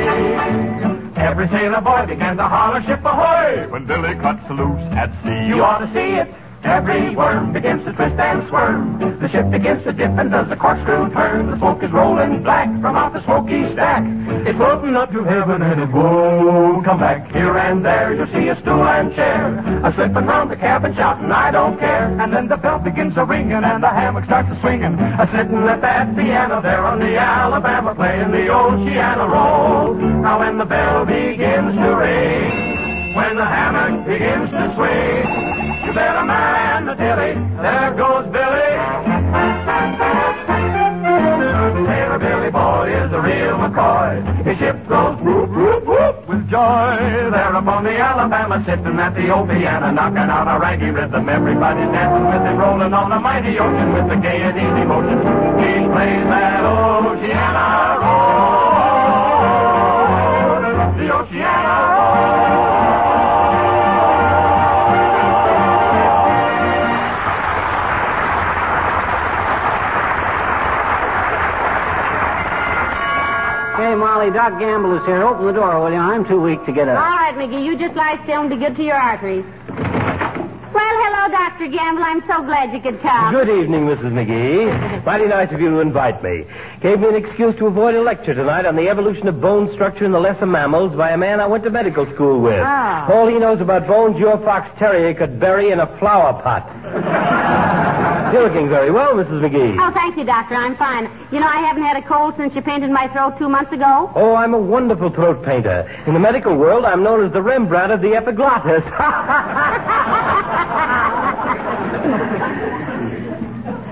every 1.20 1.48
sailor 1.48 1.82
boy 1.82 2.06
began 2.06 2.38
to 2.38 2.48
holler, 2.48 2.82
ship 2.82 3.04
ahoy! 3.04 3.68
When 3.68 3.84
Billy 3.84 4.14
cuts 4.14 4.48
loose 4.48 4.80
at 4.96 5.12
sea, 5.22 5.46
you 5.46 5.62
ought 5.62 5.80
to 5.80 5.92
see 5.92 6.16
it. 6.16 6.32
Every 6.66 7.14
worm 7.14 7.52
begins 7.52 7.84
to 7.84 7.92
twist 7.92 8.18
and 8.18 8.44
squirm. 8.48 8.98
The 9.20 9.28
ship 9.28 9.52
begins 9.52 9.84
to 9.84 9.92
dip 9.92 10.10
and 10.18 10.32
does 10.32 10.50
a 10.50 10.56
corkscrew 10.56 11.10
turn. 11.12 11.48
The 11.48 11.58
smoke 11.58 11.80
is 11.84 11.92
rolling 11.92 12.42
black 12.42 12.68
from 12.80 12.96
out 12.96 13.12
the 13.12 13.22
smoky 13.22 13.72
stack. 13.72 14.02
It's 14.44 14.58
floating 14.58 14.96
up 14.96 15.12
to 15.12 15.22
heaven 15.22 15.62
and 15.62 15.80
it 15.80 15.88
won't 15.92 16.84
come 16.84 16.98
back. 16.98 17.30
Here 17.30 17.56
and 17.56 17.84
there 17.84 18.14
you'll 18.14 18.26
see 18.26 18.48
a 18.48 18.60
stool 18.60 18.82
and 18.82 19.14
chair. 19.14 19.56
A 19.84 19.94
slipping 19.94 20.26
round 20.26 20.50
the 20.50 20.56
cabin 20.56 20.92
shouting, 20.96 21.30
I 21.30 21.52
don't 21.52 21.78
care. 21.78 22.08
And 22.20 22.32
then 22.32 22.48
the 22.48 22.56
bell 22.56 22.80
begins 22.80 23.16
a 23.16 23.24
ringing 23.24 23.52
and 23.52 23.80
the 23.80 23.88
hammock 23.88 24.24
starts 24.24 24.50
a 24.50 24.60
swinging. 24.60 24.98
A 24.98 25.30
sitting 25.30 25.62
at 25.68 25.80
that 25.82 26.16
piano 26.16 26.60
there 26.60 26.84
on 26.84 26.98
the 26.98 27.16
Alabama 27.16 27.94
playing 27.94 28.32
the 28.32 28.48
Oceana 28.52 29.28
roll. 29.28 29.94
Now 29.94 30.40
when 30.40 30.58
the 30.58 30.66
bell 30.66 31.06
begins 31.06 31.76
to 31.76 31.94
ring, 31.94 33.14
when 33.14 33.36
the 33.36 33.44
hammock 33.44 34.04
begins 34.04 34.50
to 34.50 34.74
swing, 34.74 35.55
better 35.96 36.24
man 36.26 36.84
the. 36.84 36.94
There 36.96 37.94
goes 37.96 38.26
Billy. 38.28 38.70
Sailor 41.88 42.18
Billy 42.18 42.50
Boy 42.50 42.92
is 42.92 43.12
a 43.12 43.20
real 43.20 43.56
McCoy. 43.56 44.44
His 44.44 44.58
ship 44.58 44.76
goes 44.88 45.18
whoop, 45.20 45.48
whoop, 45.50 45.86
whoop 45.86 46.28
with 46.28 46.50
joy. 46.50 46.96
There 47.32 47.54
upon 47.54 47.84
the 47.84 47.96
Alabama, 47.96 48.62
sitting 48.66 48.98
at 49.00 49.14
the 49.14 49.34
old 49.34 49.48
piano, 49.48 49.90
knocking 49.90 50.28
out 50.36 50.54
a 50.54 50.58
raggy 50.60 50.90
rhythm. 50.90 51.28
Everybody's 51.30 51.90
dancing 51.96 52.26
with 52.28 52.42
him, 52.46 52.58
rolling 52.58 52.92
on 52.92 53.08
the 53.08 53.18
mighty 53.18 53.58
ocean 53.58 53.94
with 53.94 54.08
the 54.10 54.16
gay 54.16 54.42
and 54.42 54.56
easy 54.58 54.84
motion. 54.84 55.18
He 55.64 55.72
plays 55.92 56.26
that 56.28 56.62
Oceana 56.62 58.00
roll. 58.04 58.76
The 60.98 61.06
Oceana 61.14 61.76
roll. 61.96 62.75
Hey, 74.26 74.32
Doc 74.32 74.58
Gamble 74.58 74.98
is 74.98 75.06
here. 75.06 75.22
Open 75.22 75.46
the 75.46 75.52
door, 75.52 75.78
will 75.78 75.92
you? 75.92 75.98
I'm 75.98 76.26
too 76.26 76.40
weak 76.40 76.58
to 76.66 76.72
get 76.72 76.88
up. 76.88 76.98
All 76.98 77.14
right, 77.16 77.32
McGee, 77.36 77.64
you 77.64 77.78
just 77.78 77.94
lie 77.94 78.18
still 78.24 78.40
and 78.40 78.50
be 78.50 78.56
good 78.56 78.74
to 78.74 78.82
your 78.82 78.96
arteries. 78.96 79.44
Well, 80.74 80.94
hello, 81.06 81.30
Dr. 81.30 81.68
Gamble. 81.68 82.02
I'm 82.02 82.20
so 82.22 82.42
glad 82.42 82.74
you 82.74 82.80
could 82.80 83.00
come. 83.00 83.32
Good 83.32 83.48
evening, 83.48 83.86
Mrs. 83.86 84.10
McGee. 84.10 85.04
Mighty 85.06 85.26
nice 85.26 85.52
of 85.52 85.60
you 85.60 85.70
to 85.70 85.78
invite 85.78 86.24
me. 86.24 86.44
Gave 86.80 86.98
me 86.98 87.08
an 87.10 87.14
excuse 87.14 87.54
to 87.58 87.68
avoid 87.68 87.94
a 87.94 88.02
lecture 88.02 88.34
tonight 88.34 88.66
on 88.66 88.74
the 88.74 88.88
evolution 88.88 89.28
of 89.28 89.40
bone 89.40 89.72
structure 89.74 90.04
in 90.04 90.10
the 90.10 90.18
lesser 90.18 90.44
mammals 90.44 90.96
by 90.96 91.10
a 91.10 91.16
man 91.16 91.38
I 91.38 91.46
went 91.46 91.62
to 91.62 91.70
medical 91.70 92.12
school 92.12 92.40
with. 92.40 92.58
Ah. 92.66 93.08
All 93.12 93.28
he 93.28 93.38
knows 93.38 93.60
about 93.60 93.86
bones 93.86 94.18
your 94.18 94.38
fox 94.38 94.76
terrier 94.76 95.14
could 95.14 95.38
bury 95.38 95.70
in 95.70 95.78
a 95.78 95.86
flower 96.00 96.42
pot. 96.42 96.66
You're 98.32 98.48
looking 98.48 98.68
very 98.68 98.90
well, 98.90 99.14
Mrs. 99.14 99.40
McGee. 99.40 99.76
Oh, 99.80 99.92
thank 99.92 100.16
you, 100.16 100.24
Doctor. 100.24 100.54
I'm 100.54 100.76
fine. 100.76 101.04
You 101.30 101.40
know, 101.40 101.46
I 101.46 101.58
haven't 101.58 101.82
had 101.82 101.96
a 101.96 102.02
cold 102.02 102.34
since 102.36 102.54
you 102.54 102.62
painted 102.62 102.90
my 102.90 103.08
throat 103.08 103.38
two 103.38 103.48
months 103.48 103.72
ago. 103.72 104.10
Oh, 104.14 104.34
I'm 104.34 104.54
a 104.54 104.58
wonderful 104.58 105.10
throat 105.10 105.44
painter. 105.44 105.90
In 106.06 106.14
the 106.14 106.20
medical 106.20 106.56
world, 106.56 106.84
I'm 106.84 107.02
known 107.02 107.24
as 107.24 107.32
the 107.32 107.42
Rembrandt 107.42 107.92
of 107.92 108.00
the 108.00 108.14
epiglottis. 108.14 108.84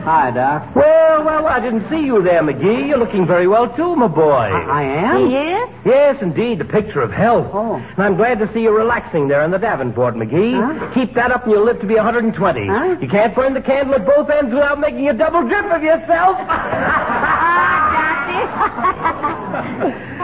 Hi, 0.05 0.31
Doc. 0.31 0.77
well, 0.77 1.25
well, 1.25 1.47
I 1.47 1.61
didn't 1.61 1.89
see 1.89 2.05
you 2.05 2.23
there, 2.23 2.43
McGee. 2.43 2.89
You're 2.89 2.99
looking 2.99 3.27
very 3.27 3.47
well, 3.47 3.75
too, 3.75 3.97
my 3.97 4.07
boy. 4.07 4.33
I 4.33 4.83
am? 4.83 5.31
He 5.31 5.35
is? 5.35 5.71
Yes, 5.87 6.21
indeed, 6.21 6.59
the 6.59 6.67
picture 6.67 7.01
of 7.01 7.11
health. 7.11 7.49
Oh. 7.55 7.77
And 7.77 7.99
I'm 7.99 8.17
glad 8.17 8.39
to 8.41 8.53
see 8.53 8.61
you 8.61 8.71
relaxing 8.71 9.29
there 9.29 9.41
on 9.41 9.51
the 9.51 9.59
Davenport, 9.59 10.15
McGee. 10.15 10.55
Huh? 10.55 10.93
Keep 10.93 11.15
that 11.15 11.31
up 11.31 11.45
and 11.45 11.53
you'll 11.53 11.65
live 11.65 11.81
to 11.81 11.87
be 11.87 11.95
120. 11.95 12.67
Huh? 12.67 12.99
You 13.01 13.09
can't 13.09 13.35
burn 13.35 13.55
the 13.55 13.63
candle 13.63 13.95
at 13.95 14.05
both 14.05 14.29
ends 14.29 14.53
without 14.53 14.79
making 14.79 15.09
a 15.09 15.15
double 15.15 15.49
drip 15.49 15.65
of 15.73 15.83
yourself. 15.83 16.37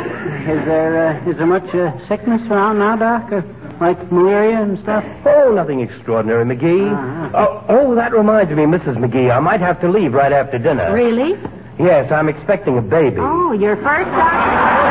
Is 0.40 0.64
there, 0.64 1.08
uh, 1.08 1.30
is 1.30 1.36
there 1.36 1.46
much 1.46 1.68
uh, 1.74 1.92
sickness 2.08 2.40
around 2.50 2.78
now, 2.78 2.96
Doc? 2.96 3.30
Uh, 3.30 3.42
like 3.80 4.12
malaria 4.12 4.60
and 4.60 4.78
stuff? 4.80 5.04
oh, 5.26 5.52
nothing 5.54 5.80
extraordinary, 5.80 6.44
McGee. 6.44 6.92
Uh-huh. 6.92 7.30
Oh, 7.34 7.64
oh, 7.68 7.94
that 7.94 8.12
reminds 8.12 8.50
me, 8.52 8.64
Mrs. 8.64 8.96
McGee, 8.96 9.34
I 9.34 9.40
might 9.40 9.60
have 9.60 9.80
to 9.80 9.88
leave 9.88 10.12
right 10.12 10.32
after 10.32 10.58
dinner. 10.58 10.92
Really? 10.92 11.38
Yes, 11.78 12.12
I'm 12.12 12.28
expecting 12.28 12.76
a 12.76 12.82
baby. 12.82 13.16
Oh, 13.18 13.52
your 13.52 13.76
first 13.76 14.10
doctor? 14.10 14.90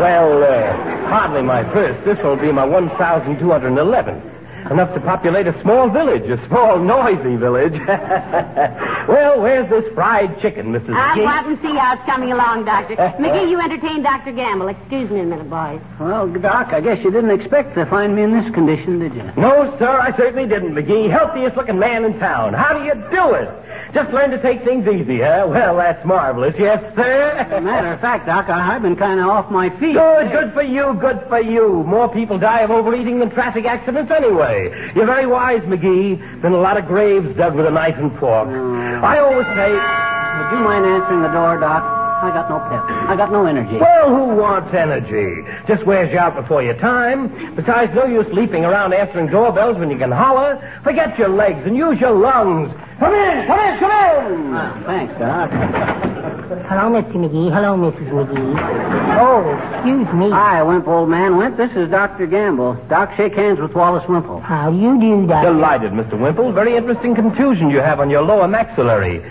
Well, 0.00 0.42
uh, 0.44 1.06
hardly 1.08 1.42
my 1.42 1.62
first. 1.72 2.04
This 2.04 2.22
will 2.22 2.36
be 2.36 2.52
my 2.52 2.64
1,211. 2.64 4.22
Enough 4.70 4.94
to 4.94 5.00
populate 5.00 5.46
a 5.46 5.60
small 5.62 5.88
village, 5.90 6.22
a 6.30 6.44
small, 6.46 6.78
noisy 6.78 7.36
village. 7.36 7.72
well, 7.86 9.40
where's 9.40 9.68
this 9.68 9.92
fried 9.94 10.40
chicken, 10.40 10.72
Mrs. 10.72 10.94
I'll 10.94 11.16
McGee? 11.16 11.16
go 11.16 11.26
out 11.26 11.46
and 11.46 11.60
see 11.60 11.74
how 11.74 11.94
it's 11.94 12.04
coming 12.04 12.32
along, 12.32 12.64
Doctor. 12.64 12.94
Uh, 12.98 13.12
McGee, 13.14 13.42
uh. 13.42 13.50
you 13.50 13.60
entertain 13.60 14.02
Dr. 14.02 14.32
Gamble. 14.32 14.68
Excuse 14.68 15.10
me 15.10 15.20
a 15.20 15.24
minute, 15.24 15.50
boys. 15.50 15.80
Well, 15.98 16.28
Doc, 16.28 16.68
I 16.68 16.80
guess 16.80 17.02
you 17.04 17.10
didn't 17.10 17.38
expect 17.38 17.74
to 17.74 17.86
find 17.86 18.14
me 18.14 18.22
in 18.22 18.32
this 18.32 18.52
condition, 18.54 18.98
did 19.00 19.14
you? 19.14 19.24
No, 19.36 19.76
sir, 19.78 19.88
I 19.88 20.16
certainly 20.16 20.46
didn't, 20.46 20.74
McGee. 20.74 21.10
Healthiest 21.10 21.56
looking 21.56 21.78
man 21.78 22.04
in 22.04 22.18
town. 22.18 22.54
How 22.54 22.72
do 22.72 22.84
you 22.84 22.94
do 22.94 23.34
it? 23.34 23.48
Just 23.94 24.10
learn 24.10 24.30
to 24.30 24.40
take 24.40 24.64
things 24.64 24.86
easy, 24.88 25.20
huh? 25.20 25.46
Well, 25.48 25.76
that's 25.76 26.02
marvelous. 26.06 26.54
Yes, 26.58 26.80
sir. 26.96 27.60
Matter 27.62 27.92
of 27.92 28.00
fact, 28.00 28.26
Doc, 28.26 28.48
I, 28.48 28.74
I've 28.74 28.82
been 28.82 28.96
kind 28.96 29.20
of 29.20 29.26
off 29.26 29.50
my 29.50 29.68
feet. 29.78 29.92
Good, 29.92 30.32
good 30.32 30.52
for 30.54 30.62
you, 30.62 30.94
good 30.94 31.22
for 31.28 31.40
you. 31.40 31.82
More 31.84 32.08
people 32.08 32.38
die 32.38 32.60
of 32.60 32.70
overeating 32.70 33.18
than 33.18 33.30
traffic 33.30 33.66
accidents 33.66 34.10
anyway. 34.10 34.92
You're 34.94 35.04
very 35.06 35.26
wise, 35.26 35.60
McGee. 35.62 36.40
Been 36.40 36.52
a 36.52 36.60
lot 36.60 36.78
of 36.78 36.86
graves 36.86 37.36
dug 37.36 37.54
with 37.54 37.66
a 37.66 37.70
knife 37.70 37.96
and 37.98 38.10
fork. 38.18 38.48
Mm. 38.48 39.02
I 39.02 39.18
always 39.18 39.46
say, 39.48 39.70
Would 39.72 40.58
you 40.58 40.64
mind 40.64 40.86
answering 40.86 41.20
the 41.20 41.28
door, 41.28 41.60
Doc? 41.60 42.01
I 42.22 42.30
got 42.30 42.48
no 42.48 42.60
pep. 42.60 42.84
I 43.10 43.16
got 43.16 43.32
no 43.32 43.46
energy. 43.46 43.78
well, 43.78 44.08
who 44.08 44.36
wants 44.36 44.72
energy? 44.72 45.42
Just 45.66 45.84
wears 45.84 46.12
you 46.12 46.18
out 46.18 46.36
before 46.36 46.62
your 46.62 46.74
time. 46.78 47.56
Besides, 47.56 47.92
no 47.96 48.06
use 48.06 48.28
leaping 48.32 48.64
around 48.64 48.94
answering 48.94 49.26
doorbells 49.26 49.76
when 49.76 49.90
you 49.90 49.98
can 49.98 50.12
holler. 50.12 50.56
Forget 50.84 51.18
your 51.18 51.30
legs 51.30 51.66
and 51.66 51.76
use 51.76 52.00
your 52.00 52.12
lungs. 52.12 52.72
Come 53.00 53.12
in, 53.12 53.46
come 53.48 53.58
in, 53.58 53.78
come 53.80 53.90
in. 53.90 54.54
Ah, 54.54 54.82
thanks, 54.86 55.18
Doc. 55.18 55.50
Hello, 56.68 57.02
Mr. 57.02 57.12
McGee. 57.14 57.52
Hello, 57.52 57.76
Mrs. 57.76 58.08
McGee. 58.10 59.18
Oh, 59.18 59.74
excuse 59.74 60.14
me. 60.14 60.30
Hi, 60.30 60.62
Wimp, 60.62 60.86
old 60.86 61.08
man. 61.08 61.36
Wimp, 61.36 61.56
this 61.56 61.72
is 61.72 61.90
Dr. 61.90 62.28
Gamble. 62.28 62.74
Doc, 62.88 63.16
shake 63.16 63.34
hands 63.34 63.58
with 63.58 63.74
Wallace 63.74 64.08
Wimple. 64.08 64.40
How 64.42 64.70
do 64.70 64.78
you 64.78 65.00
do, 65.00 65.26
Doctor? 65.26 65.52
Delighted, 65.52 65.90
Mr. 65.90 66.12
Wimple. 66.16 66.52
Very 66.52 66.76
interesting 66.76 67.16
contusion 67.16 67.68
you 67.68 67.78
have 67.78 67.98
on 67.98 68.10
your 68.10 68.22
lower 68.22 68.46
maxillary. 68.46 69.24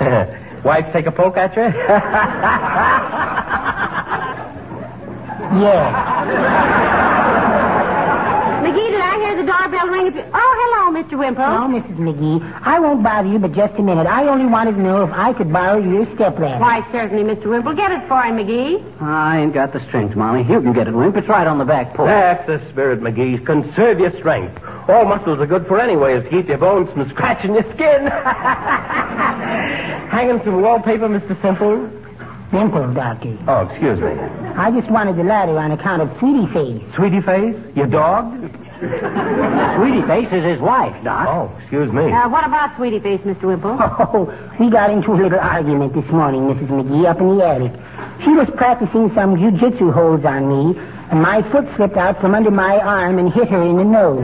Wife 0.64 0.92
take 0.92 1.06
a 1.06 1.12
poke 1.12 1.36
at 1.36 1.54
you? 1.56 1.62
Yes. 5.52 7.69
McGee, 8.70 8.90
did 8.90 9.00
I 9.00 9.16
hear 9.18 9.36
the 9.36 9.42
doorbell 9.50 9.88
ring? 9.88 10.06
If 10.06 10.14
you... 10.14 10.24
Oh, 10.32 10.54
hello, 10.60 11.02
Mr. 11.02 11.18
Wimple. 11.18 11.42
Oh, 11.44 11.66
hello, 11.66 11.80
Mrs. 11.80 11.96
McGee. 11.98 12.62
I 12.62 12.78
won't 12.78 13.02
bother 13.02 13.28
you 13.28 13.38
but 13.38 13.52
just 13.52 13.74
a 13.74 13.82
minute. 13.82 14.06
I 14.06 14.28
only 14.28 14.46
wanted 14.46 14.76
to 14.76 14.80
know 14.80 15.02
if 15.04 15.10
I 15.12 15.32
could 15.32 15.52
borrow 15.52 15.78
your 15.78 16.06
stepladder. 16.14 16.60
Why, 16.60 16.86
certainly, 16.92 17.24
Mr. 17.24 17.46
Wimple. 17.46 17.74
Get 17.74 17.90
it 17.90 18.06
for 18.06 18.22
him, 18.22 18.36
McGee. 18.36 19.02
I 19.02 19.40
ain't 19.40 19.52
got 19.52 19.72
the 19.72 19.84
strength, 19.88 20.14
Molly. 20.14 20.42
You 20.42 20.60
can 20.60 20.72
get 20.72 20.86
it, 20.86 20.94
Wimp. 20.94 21.16
It's 21.16 21.26
right 21.28 21.46
on 21.46 21.58
the 21.58 21.64
back 21.64 21.94
porch. 21.94 22.06
That's 22.06 22.46
the 22.46 22.60
spirit, 22.70 23.00
McGee. 23.00 23.44
Conserve 23.44 23.98
your 23.98 24.12
strength. 24.18 24.62
All 24.88 25.04
muscles 25.04 25.40
are 25.40 25.46
good 25.46 25.66
for 25.66 25.80
anyway, 25.80 26.14
is 26.14 26.24
to 26.24 26.30
keep 26.30 26.48
your 26.48 26.58
bones 26.58 26.90
from 26.90 27.08
scratching 27.10 27.54
your 27.54 27.64
skin. 27.74 28.06
Hanging 30.10 30.42
some 30.44 30.62
wallpaper, 30.62 31.08
Mr. 31.08 31.40
Simple? 31.42 31.90
Simple, 32.50 32.92
Doctor. 32.94 33.38
Oh, 33.46 33.66
excuse 33.68 34.00
me. 34.00 34.10
I 34.56 34.72
just 34.72 34.90
wanted 34.90 35.16
the 35.16 35.22
ladder 35.22 35.56
on 35.58 35.70
account 35.70 36.02
of 36.02 36.18
Sweetie 36.18 36.52
Face. 36.52 36.82
Sweetie 36.96 37.20
Face? 37.20 37.56
Your 37.76 37.86
dog? 37.86 38.50
Sweetie 38.80 40.02
Face 40.06 40.32
is 40.32 40.42
his 40.42 40.58
wife, 40.58 40.96
Doc. 41.04 41.28
Oh, 41.28 41.56
excuse 41.60 41.92
me. 41.92 42.10
Uh, 42.10 42.28
what 42.30 42.46
about 42.46 42.74
Sweetie 42.76 43.00
Face, 43.00 43.20
Mr. 43.20 43.42
Wimple? 43.42 43.76
Oh, 44.12 44.32
we 44.58 44.70
got 44.70 44.90
into 44.90 45.12
a 45.12 45.16
little 45.16 45.38
argument 45.38 45.92
this 45.92 46.06
morning, 46.06 46.42
Mrs. 46.42 46.68
McGee, 46.68 47.06
up 47.06 47.20
in 47.20 47.36
the 47.36 47.46
attic. 47.46 47.72
She 48.24 48.30
was 48.32 48.48
practicing 48.56 49.12
some 49.14 49.36
jujitsu 49.36 49.92
holds 49.92 50.24
on 50.24 50.48
me, 50.48 50.80
and 51.10 51.20
my 51.20 51.42
foot 51.50 51.66
slipped 51.76 51.96
out 51.96 52.20
from 52.20 52.34
under 52.34 52.50
my 52.50 52.78
arm 52.78 53.18
and 53.18 53.30
hit 53.32 53.48
her 53.48 53.62
in 53.62 53.76
the 53.76 53.84
nose. 53.84 54.20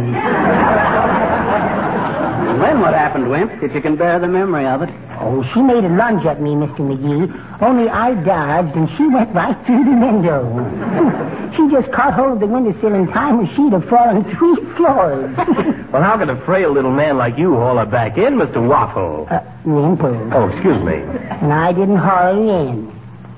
And 2.57 2.65
then 2.65 2.81
what 2.81 2.95
happened, 2.95 3.29
Wimp, 3.29 3.63
if 3.63 3.75
you 3.75 3.83
can 3.83 3.97
bear 3.97 4.19
the 4.19 4.29
memory 4.29 4.65
of 4.65 4.81
it? 4.81 4.89
Oh, 5.21 5.43
she 5.53 5.61
made 5.61 5.85
a 5.85 5.91
lunge 5.91 6.25
at 6.25 6.41
me, 6.41 6.53
Mr. 6.55 6.79
McGee. 6.79 7.61
Only 7.61 7.87
I 7.91 8.15
dodged, 8.15 8.75
and 8.75 8.89
she 8.97 9.07
went 9.07 9.35
right 9.35 9.55
through 9.67 9.85
the 9.85 9.91
window. 9.91 11.53
she 11.55 11.69
just 11.71 11.93
caught 11.93 12.15
hold 12.15 12.33
of 12.33 12.41
the 12.41 12.47
windowsill 12.47 12.95
in 12.95 13.09
time, 13.09 13.41
or 13.41 13.47
she'd 13.55 13.75
have 13.75 13.87
fallen 13.91 14.25
three 14.39 14.57
floors. 14.75 15.37
Well, 15.93 16.03
how 16.03 16.17
can 16.19 16.29
a 16.31 16.37
frail 16.45 16.73
little 16.73 16.91
man 16.91 17.17
like 17.17 17.39
you 17.39 17.55
haul 17.55 17.77
her 17.77 17.87
back 17.87 18.19
in, 18.19 18.35
Mr. 18.35 18.67
Waffle? 18.67 19.29
uh, 19.31 19.41
Wimple. 19.65 20.35
Oh, 20.35 20.49
excuse 20.49 20.83
me. 20.83 20.95
And 20.95 21.53
I 21.53 21.73
didn't 21.73 21.97
haul 21.97 22.35
her 22.35 22.69
in. 22.69 22.93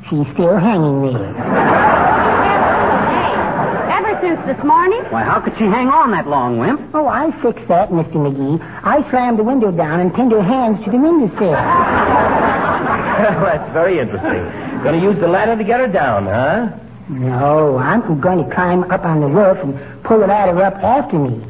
She's 0.09 0.33
still 0.33 0.57
hanging 0.57 1.13
there. 1.13 2.38
Ever 4.29 4.45
since 4.45 4.59
this 4.59 4.67
morning? 4.67 5.03
Why, 5.05 5.23
how 5.23 5.41
could 5.41 5.57
she 5.57 5.65
hang 5.65 5.89
on 5.89 6.11
that 6.11 6.27
long, 6.27 6.59
Wimp? 6.59 6.91
Oh, 6.93 7.07
I 7.07 7.31
fixed 7.41 7.67
that, 7.69 7.89
Mr. 7.89 8.17
McGee. 8.17 8.61
I 8.85 9.09
slammed 9.09 9.39
the 9.39 9.43
window 9.43 9.71
down 9.71 10.01
and 10.01 10.15
pinned 10.15 10.33
her 10.33 10.43
hands 10.43 10.85
to 10.85 10.91
the 10.91 10.99
windowsill. 10.99 11.53
That's 13.13 13.73
very 13.73 13.99
interesting. 13.99 14.45
Going 14.83 15.01
to 15.01 15.07
use 15.07 15.19
the 15.19 15.29
ladder 15.29 15.57
to 15.57 15.65
get 15.65 15.81
her 15.81 15.89
down, 15.89 16.27
huh? 16.27 16.69
No, 17.09 17.79
I'm 17.79 18.21
going 18.21 18.47
to 18.47 18.55
climb 18.55 18.85
up 18.91 19.03
on 19.07 19.21
the 19.23 19.29
roof 19.29 19.57
and 19.63 20.05
pull 20.05 20.19
the 20.19 20.27
ladder 20.27 20.63
up 20.63 20.75
after 20.75 21.19
me. 21.19 21.43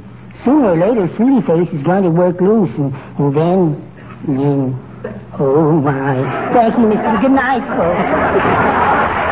Sooner 0.45 0.71
or 0.71 0.77
later, 0.77 1.09
Sweetie 1.17 1.45
Face 1.45 1.69
is 1.71 1.83
going 1.83 2.05
to 2.05 2.11
work 2.11 2.41
loose, 2.41 2.71
and, 2.77 2.95
and 3.19 3.35
then, 3.37 3.75
then, 4.23 5.21
oh 5.37 5.73
my! 5.81 6.53
Thank 6.53 6.79
you, 6.79 6.87
Mister. 6.87 7.19
Good 7.23 7.33
night, 7.33 7.67
folks. 7.77 9.28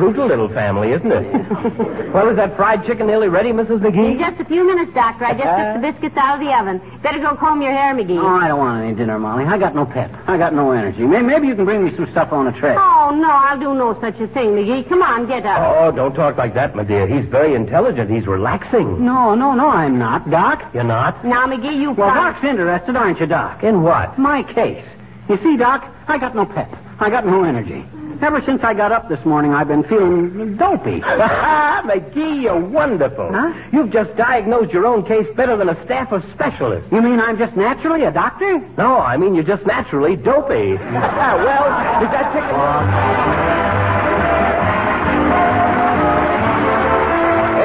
Brutal 0.00 0.28
little 0.28 0.48
family, 0.48 0.92
isn't 0.92 1.12
it? 1.12 2.14
well, 2.14 2.30
is 2.30 2.36
that 2.36 2.56
fried 2.56 2.86
chicken 2.86 3.06
nearly 3.06 3.28
ready, 3.28 3.50
Mrs. 3.52 3.80
McGee? 3.80 4.12
In 4.12 4.16
McGee? 4.16 4.18
just 4.18 4.40
a 4.40 4.44
few 4.46 4.66
minutes, 4.66 4.94
Doctor. 4.94 5.26
I 5.26 5.32
just 5.32 5.42
took 5.42 5.50
uh-huh. 5.50 5.74
the 5.74 5.92
biscuits 5.92 6.16
out 6.16 6.40
of 6.40 6.40
the 6.40 6.50
oven. 6.56 7.00
Better 7.02 7.18
go 7.18 7.36
comb 7.36 7.60
your 7.60 7.72
hair, 7.72 7.94
McGee. 7.94 8.18
Oh, 8.18 8.26
I 8.26 8.48
don't 8.48 8.58
want 8.58 8.82
any 8.82 8.94
dinner, 8.94 9.18
Molly. 9.18 9.44
I 9.44 9.58
got 9.58 9.74
no 9.74 9.84
pep. 9.84 10.10
I 10.26 10.38
got 10.38 10.54
no 10.54 10.70
energy. 10.70 11.02
Maybe 11.02 11.48
you 11.48 11.54
can 11.54 11.66
bring 11.66 11.84
me 11.84 11.94
some 11.94 12.10
stuff 12.12 12.32
on 12.32 12.46
a 12.46 12.58
tray. 12.58 12.76
Oh, 12.78 13.14
no, 13.14 13.28
I'll 13.30 13.60
do 13.60 13.74
no 13.74 13.92
such 14.00 14.18
a 14.20 14.26
thing, 14.28 14.52
McGee. 14.52 14.88
Come 14.88 15.02
on, 15.02 15.26
get 15.26 15.44
up. 15.44 15.60
Oh, 15.60 15.92
don't 15.92 16.14
talk 16.14 16.38
like 16.38 16.54
that, 16.54 16.74
my 16.74 16.82
dear. 16.82 17.06
He's 17.06 17.26
very 17.26 17.54
intelligent. 17.54 18.10
He's 18.10 18.26
relaxing. 18.26 19.04
No, 19.04 19.34
no, 19.34 19.52
no, 19.52 19.68
I'm 19.68 19.98
not, 19.98 20.30
Doc. 20.30 20.64
You're 20.72 20.82
not? 20.84 21.22
Now, 21.26 21.46
McGee, 21.46 21.78
you 21.78 21.92
Well, 21.92 22.10
promised- 22.10 22.40
Doc's 22.40 22.44
interested, 22.46 22.96
aren't 22.96 23.20
you, 23.20 23.26
Doc? 23.26 23.62
In 23.62 23.82
what? 23.82 24.18
My 24.18 24.44
case. 24.44 24.82
You 25.28 25.36
see, 25.42 25.58
Doc, 25.58 25.86
I 26.08 26.16
got 26.16 26.34
no 26.34 26.46
pep. 26.46 26.74
I 26.98 27.10
got 27.10 27.26
no 27.26 27.44
energy. 27.44 27.84
Ever 28.22 28.42
since 28.44 28.62
I 28.62 28.74
got 28.74 28.92
up 28.92 29.08
this 29.08 29.24
morning, 29.24 29.54
I've 29.54 29.68
been 29.68 29.82
feeling 29.82 30.56
dopey. 30.56 31.00
Ha 31.00 31.16
ha, 31.16 31.82
McGee, 31.86 32.42
you're 32.42 32.60
wonderful. 32.60 33.32
Huh? 33.32 33.54
You've 33.72 33.90
just 33.90 34.14
diagnosed 34.14 34.72
your 34.72 34.86
own 34.86 35.06
case 35.06 35.26
better 35.36 35.56
than 35.56 35.70
a 35.70 35.84
staff 35.86 36.12
of 36.12 36.22
specialists. 36.34 36.92
You 36.92 37.00
mean 37.00 37.18
I'm 37.18 37.38
just 37.38 37.56
naturally 37.56 38.04
a 38.04 38.10
doctor? 38.12 38.58
No, 38.76 38.98
I 38.98 39.16
mean 39.16 39.34
you're 39.34 39.44
just 39.44 39.64
naturally 39.64 40.16
dopey. 40.16 40.78
Ah, 41.12 41.36
well, 41.36 41.64
is 42.04 42.10
that 42.12 42.32
chicken... 42.32 42.50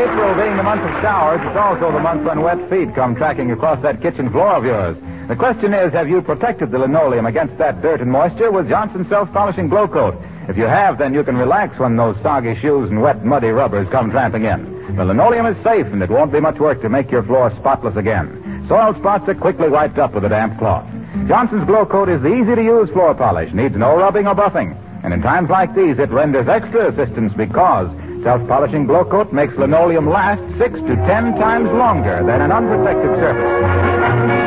April 0.03 0.35
being 0.35 0.57
the 0.57 0.63
month 0.63 0.81
of 0.81 1.01
showers, 1.01 1.41
it's 1.45 1.57
also 1.57 1.91
the 1.91 1.99
month 1.99 2.23
when 2.23 2.41
wet 2.41 2.69
feet 2.69 2.95
come 2.95 3.15
tracking 3.15 3.51
across 3.51 3.81
that 3.81 4.01
kitchen 4.01 4.29
floor 4.31 4.53
of 4.55 4.65
yours. 4.65 4.97
The 5.27 5.35
question 5.35 5.73
is, 5.73 5.91
have 5.93 6.07
you 6.07 6.21
protected 6.21 6.71
the 6.71 6.79
linoleum 6.79 7.25
against 7.25 7.57
that 7.57 7.81
dirt 7.81 7.99
and 8.01 8.11
moisture 8.11 8.51
with 8.51 8.69
Johnson 8.69 9.07
Self-Polishing 9.09 9.69
Glow 9.69 9.87
Coat? 9.87 10.15
If 10.47 10.57
you 10.57 10.65
have, 10.65 10.97
then 10.97 11.13
you 11.13 11.23
can 11.23 11.37
relax 11.37 11.79
when 11.79 11.95
those 11.95 12.15
soggy 12.21 12.55
shoes 12.59 12.89
and 12.89 13.01
wet, 13.01 13.25
muddy 13.25 13.49
rubbers 13.49 13.89
come 13.89 14.11
tramping 14.11 14.45
in. 14.45 14.95
The 14.95 15.03
linoleum 15.03 15.47
is 15.47 15.63
safe, 15.63 15.87
and 15.87 16.01
it 16.03 16.09
won't 16.09 16.31
be 16.31 16.39
much 16.39 16.59
work 16.59 16.81
to 16.81 16.89
make 16.89 17.09
your 17.09 17.23
floor 17.23 17.51
spotless 17.59 17.95
again. 17.95 18.65
Soiled 18.67 18.97
spots 18.97 19.27
are 19.27 19.35
quickly 19.35 19.69
wiped 19.69 19.97
up 19.97 20.13
with 20.13 20.25
a 20.25 20.29
damp 20.29 20.59
cloth. 20.59 20.87
Johnson's 21.27 21.65
Glow 21.65 21.85
Coat 21.85 22.09
is 22.09 22.21
the 22.21 22.33
easy-to-use 22.33 22.91
floor 22.91 23.15
polish, 23.15 23.51
needs 23.53 23.75
no 23.75 23.97
rubbing 23.97 24.27
or 24.27 24.35
buffing. 24.35 24.77
And 25.03 25.13
in 25.13 25.21
times 25.21 25.49
like 25.49 25.73
these, 25.75 25.97
it 25.97 26.09
renders 26.09 26.47
extra 26.47 26.89
assistance 26.89 27.33
because 27.33 27.89
self-polishing 28.23 28.85
Glow 28.85 29.05
Coat 29.05 29.33
makes 29.33 29.55
linoleum 29.55 30.07
last 30.07 30.41
six 30.57 30.79
to 30.79 30.95
ten 31.07 31.35
times 31.39 31.71
longer 31.71 32.23
than 32.23 32.41
an 32.41 32.51
unprotected 32.51 33.15
surface. 33.17 34.44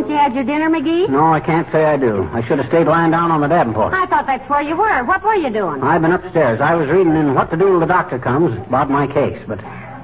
Since 0.00 0.10
you 0.10 0.16
had 0.16 0.34
your 0.34 0.44
dinner, 0.44 0.70
McGee? 0.70 1.10
No, 1.10 1.30
I 1.32 1.40
can't 1.40 1.70
say 1.70 1.84
I 1.84 1.96
do. 1.98 2.24
I 2.32 2.40
should 2.46 2.58
have 2.58 2.68
stayed 2.68 2.86
lying 2.86 3.10
down 3.10 3.30
on 3.30 3.42
the 3.42 3.48
Davenport. 3.48 3.92
I 3.92 4.06
thought 4.06 4.26
that's 4.26 4.48
where 4.48 4.62
you 4.62 4.74
were. 4.76 5.04
What 5.04 5.22
were 5.22 5.34
you 5.34 5.50
doing? 5.50 5.82
I've 5.82 6.00
been 6.00 6.12
upstairs. 6.12 6.60
I 6.60 6.74
was 6.74 6.88
reading 6.88 7.14
in 7.14 7.34
What 7.34 7.50
to 7.50 7.56
Do 7.56 7.66
Till 7.66 7.80
the 7.80 7.86
Doctor 7.86 8.18
Comes 8.18 8.56
about 8.66 8.88
my 8.88 9.06
case, 9.06 9.38
but 9.46 9.58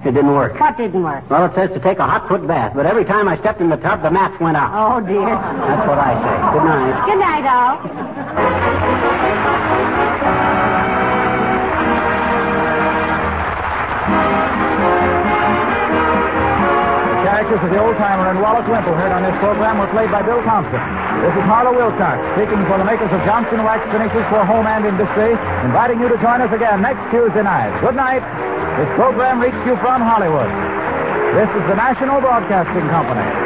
it 0.04 0.12
didn't 0.12 0.34
work. 0.34 0.60
What 0.60 0.76
didn't 0.76 1.02
work? 1.02 1.28
Well, 1.30 1.46
it 1.46 1.54
says 1.54 1.70
to 1.70 1.80
take 1.80 1.98
a 1.98 2.06
hot 2.06 2.28
foot 2.28 2.46
bath, 2.46 2.72
but 2.74 2.84
every 2.84 3.04
time 3.04 3.26
I 3.26 3.38
stepped 3.38 3.62
in 3.62 3.70
the 3.70 3.78
tub, 3.78 4.02
the 4.02 4.10
match 4.10 4.38
went 4.38 4.58
out. 4.58 4.70
Oh, 4.74 5.00
dear. 5.00 5.24
That's 5.24 5.88
what 5.88 5.98
I 5.98 6.12
say. 6.20 6.36
Good 6.52 6.64
night. 6.68 7.06
Good 7.06 7.18
night, 7.18 7.46
all. 7.48 8.15
Characters 17.46 17.70
of 17.70 17.78
the 17.78 17.78
old 17.78 17.94
timer 17.94 18.26
and 18.26 18.42
Wallace 18.42 18.66
Wimple 18.66 18.98
heard 18.98 19.12
on 19.14 19.22
this 19.22 19.38
program 19.38 19.78
were 19.78 19.86
played 19.94 20.10
by 20.10 20.20
Bill 20.20 20.42
Thompson. 20.42 20.82
This 21.22 21.30
is 21.30 21.46
Harlow 21.46 21.70
Wilcox 21.78 22.18
speaking 22.34 22.58
for 22.66 22.74
the 22.74 22.82
makers 22.82 23.06
of 23.14 23.22
Johnson 23.22 23.62
Wax 23.62 23.86
Finishes 23.94 24.26
for 24.26 24.42
Home 24.42 24.66
and 24.66 24.82
Industry, 24.82 25.30
inviting 25.62 26.00
you 26.02 26.08
to 26.08 26.18
join 26.18 26.42
us 26.42 26.50
again 26.50 26.82
next 26.82 26.98
Tuesday 27.14 27.46
night. 27.46 27.70
Good 27.78 27.94
night. 27.94 28.26
This 28.82 28.90
program 28.98 29.38
reached 29.38 29.62
you 29.62 29.78
from 29.78 30.02
Hollywood. 30.02 30.50
This 31.38 31.46
is 31.54 31.62
the 31.70 31.78
National 31.78 32.18
Broadcasting 32.18 32.90
Company. 32.90 33.45